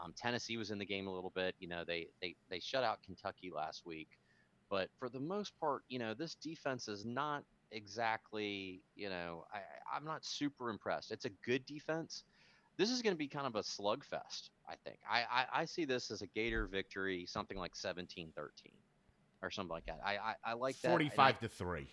Um, 0.02 0.12
Tennessee 0.16 0.56
was 0.56 0.72
in 0.72 0.78
the 0.78 0.84
game 0.86 1.06
a 1.06 1.14
little 1.14 1.30
bit. 1.30 1.54
You 1.60 1.68
know, 1.68 1.84
they, 1.86 2.08
they, 2.20 2.34
they 2.48 2.58
shut 2.58 2.82
out 2.82 3.02
Kentucky 3.04 3.52
last 3.54 3.86
week. 3.86 4.08
But 4.68 4.88
for 4.98 5.08
the 5.08 5.20
most 5.20 5.58
part, 5.60 5.82
you 5.88 5.98
know, 6.00 6.12
this 6.12 6.34
defense 6.34 6.88
is 6.88 7.04
not 7.04 7.44
exactly, 7.70 8.82
you 8.96 9.08
know, 9.10 9.44
I- 9.52 9.96
I'm 9.96 10.04
not 10.04 10.24
super 10.24 10.70
impressed. 10.70 11.12
It's 11.12 11.24
a 11.24 11.30
good 11.44 11.64
defense 11.66 12.24
this 12.78 12.90
is 12.90 13.02
going 13.02 13.14
to 13.14 13.18
be 13.18 13.28
kind 13.28 13.46
of 13.46 13.56
a 13.56 13.60
slugfest. 13.60 14.50
I 14.70 14.74
think. 14.84 14.98
I, 15.10 15.24
I 15.30 15.60
I 15.62 15.64
see 15.64 15.84
this 15.84 16.10
as 16.10 16.22
a 16.22 16.26
Gator 16.28 16.66
victory, 16.66 17.26
something 17.26 17.58
like 17.58 17.74
17-13 17.74 18.28
or 19.42 19.50
something 19.50 19.72
like 19.72 19.86
that. 19.86 20.00
I 20.04 20.16
I, 20.16 20.34
I 20.44 20.52
like 20.54 20.80
that. 20.82 20.92
and 20.92 20.94
I- 20.94 21.08
45 21.08 21.40
to 21.40 21.48
3. 21.48 21.88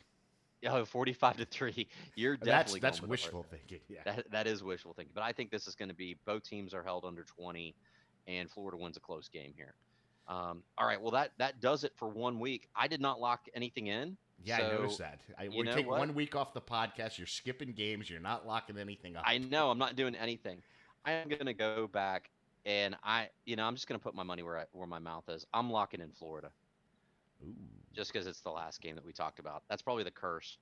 Oh, 0.67 0.85
45 0.85 1.37
to 1.37 1.45
3. 1.45 1.87
You're 2.15 2.37
That's 2.37 2.45
definitely 2.45 2.79
that's 2.81 2.99
going 2.99 3.09
wishful 3.09 3.45
thinking. 3.49 3.79
Yeah. 3.87 4.01
That, 4.05 4.31
that 4.31 4.47
is 4.47 4.63
wishful 4.63 4.93
thinking. 4.93 5.11
But 5.13 5.23
I 5.23 5.31
think 5.31 5.51
this 5.51 5.67
is 5.67 5.75
going 5.75 5.89
to 5.89 5.95
be 5.95 6.17
both 6.25 6.43
teams 6.43 6.73
are 6.73 6.83
held 6.83 7.05
under 7.05 7.23
20 7.23 7.75
and 8.27 8.49
Florida 8.49 8.77
wins 8.77 8.97
a 8.97 8.99
close 8.99 9.29
game 9.29 9.53
here. 9.55 9.75
Um, 10.27 10.63
all 10.77 10.85
right, 10.85 11.01
well 11.01 11.11
that 11.11 11.31
that 11.37 11.61
does 11.61 11.83
it 11.85 11.93
for 11.95 12.09
one 12.09 12.39
week. 12.39 12.67
I 12.75 12.87
did 12.87 12.99
not 12.99 13.19
lock 13.21 13.47
anything 13.53 13.87
in. 13.87 14.17
Yeah, 14.43 14.57
I 14.57 14.61
noticed 14.73 14.99
that. 14.99 15.21
I, 15.39 15.47
we 15.47 15.63
take 15.63 15.87
what? 15.87 15.99
one 15.99 16.13
week 16.13 16.35
off 16.35 16.53
the 16.53 16.61
podcast. 16.61 17.17
You're 17.17 17.27
skipping 17.27 17.71
games. 17.71 18.09
You're 18.09 18.19
not 18.19 18.45
locking 18.45 18.77
anything 18.77 19.15
up. 19.15 19.23
I 19.25 19.37
know 19.39 19.71
I'm 19.71 19.79
not 19.79 19.95
doing 19.95 20.15
anything. 20.15 20.61
I 21.05 21.13
am 21.13 21.29
going 21.29 21.45
to 21.45 21.53
go 21.53 21.87
back 21.87 22.29
and 22.67 22.97
I, 23.01 23.30
you 23.45 23.56
know, 23.56 23.63
I'm 23.63 23.75
just 23.75 23.88
going 23.88 23.97
to 23.97 24.03
put 24.03 24.13
my 24.13 24.23
money 24.23 24.43
where 24.43 24.60
I, 24.60 24.63
where 24.73 24.88
my 24.88 24.99
mouth 24.99 25.23
is. 25.30 25.45
I'm 25.53 25.71
locking 25.71 26.01
in 26.01 26.12
Florida 26.12 26.49
Ooh. 27.43 27.53
just 27.95 28.12
because 28.12 28.27
it's 28.27 28.41
the 28.41 28.51
last 28.51 28.82
game 28.82 28.95
that 28.95 29.06
we 29.06 29.13
talked 29.13 29.39
about. 29.39 29.63
That's 29.69 29.82
probably 29.82 30.03
the 30.03 30.12
curse. 30.12 30.58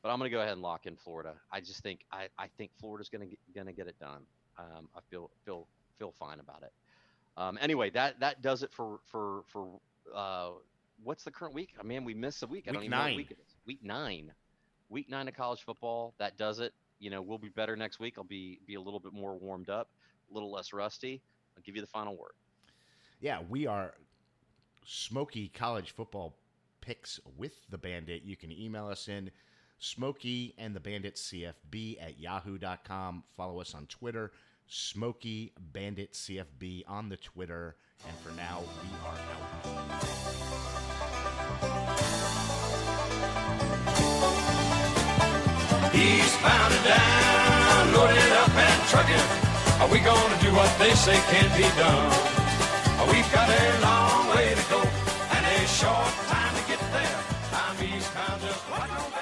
But 0.00 0.10
I'm 0.10 0.18
going 0.18 0.30
to 0.30 0.34
go 0.34 0.40
ahead 0.40 0.52
and 0.52 0.62
lock 0.62 0.86
in 0.86 0.96
Florida. 0.96 1.34
I 1.50 1.60
just 1.60 1.82
think 1.82 2.00
I, 2.12 2.28
I 2.38 2.46
think 2.56 2.70
Florida's 2.80 3.08
going 3.08 3.28
to 3.28 3.36
going 3.52 3.66
to 3.66 3.72
get 3.72 3.88
it 3.88 3.98
done. 3.98 4.22
Um, 4.56 4.88
I 4.96 5.00
feel 5.10 5.30
feel 5.44 5.66
feel 5.98 6.14
fine 6.16 6.38
about 6.38 6.62
it. 6.62 6.72
Um, 7.36 7.58
anyway, 7.60 7.90
that 7.90 8.20
that 8.20 8.40
does 8.40 8.62
it 8.62 8.72
for 8.72 9.00
for 9.10 9.42
for 9.48 9.80
uh, 10.14 10.50
what's 11.02 11.24
the 11.24 11.32
current 11.32 11.54
week? 11.54 11.70
I 11.80 11.82
mean, 11.82 12.04
we 12.04 12.14
missed 12.14 12.44
a 12.44 12.46
week. 12.46 12.66
I 12.68 12.72
don't 12.72 12.80
Week 12.80 12.86
even 12.86 12.90
know 12.92 13.02
nine. 13.02 13.12
what 13.14 13.16
week 13.16 13.30
it 13.32 13.38
is. 13.44 13.54
Week 13.66 13.80
nine. 13.82 14.32
Week 14.88 15.10
nine 15.10 15.26
of 15.26 15.34
college 15.34 15.62
football. 15.64 16.14
That 16.18 16.38
does 16.38 16.60
it. 16.60 16.72
You 17.00 17.10
know, 17.10 17.20
we'll 17.20 17.38
be 17.38 17.48
better 17.48 17.74
next 17.74 17.98
week. 17.98 18.14
I'll 18.18 18.24
be 18.24 18.60
be 18.68 18.76
a 18.76 18.80
little 18.80 19.00
bit 19.00 19.12
more 19.12 19.36
warmed 19.36 19.68
up, 19.68 19.88
a 20.30 20.34
little 20.34 20.52
less 20.52 20.72
rusty. 20.72 21.20
I'll 21.58 21.62
give 21.64 21.74
you 21.74 21.80
the 21.80 21.88
final 21.88 22.16
word. 22.16 22.30
Yeah, 23.20 23.40
we 23.48 23.66
are 23.66 23.94
Smoky 24.86 25.48
College 25.48 25.90
Football 25.90 26.36
Picks 26.80 27.18
with 27.36 27.68
the 27.68 27.76
Bandit. 27.76 28.22
You 28.22 28.36
can 28.36 28.52
email 28.52 28.86
us 28.86 29.08
in 29.08 29.32
Smoky 29.78 30.54
and 30.56 30.74
the 30.74 30.78
Bandit 30.78 31.16
CFB 31.16 32.00
at 32.00 32.20
yahoo.com. 32.20 33.24
Follow 33.36 33.60
us 33.60 33.74
on 33.74 33.86
Twitter, 33.86 34.30
Smoky 34.68 35.52
Bandit 35.72 36.12
CFB 36.12 36.84
on 36.86 37.08
the 37.08 37.16
Twitter. 37.16 37.74
And 38.06 38.16
for 38.18 38.30
now, 38.36 38.62
we 38.82 38.88
are 39.04 39.14
out. 39.14 39.48
Eastbound 45.92 46.74
and 46.74 46.84
down, 46.84 47.92
loaded 47.94 48.32
up 48.32 48.50
and 48.50 48.88
trucking. 48.88 49.47
Are 49.80 49.88
we 49.88 50.00
gonna 50.00 50.42
do 50.42 50.50
what 50.54 50.70
they 50.78 50.92
say 50.94 51.14
can't 51.30 51.56
be 51.56 51.62
done? 51.78 52.10
We've 53.12 53.32
got 53.32 53.48
a 53.48 53.80
long 53.80 54.34
way 54.34 54.52
to 54.52 54.64
go 54.68 54.80
and 54.82 55.46
a 55.46 55.66
short 55.68 56.12
time 56.26 56.54
to 56.56 56.62
get 56.66 56.80
there. 56.90 57.18
I'm 57.52 57.76
eastbound, 57.84 58.42
just 58.42 58.70
like 58.70 58.90
on 58.90 59.17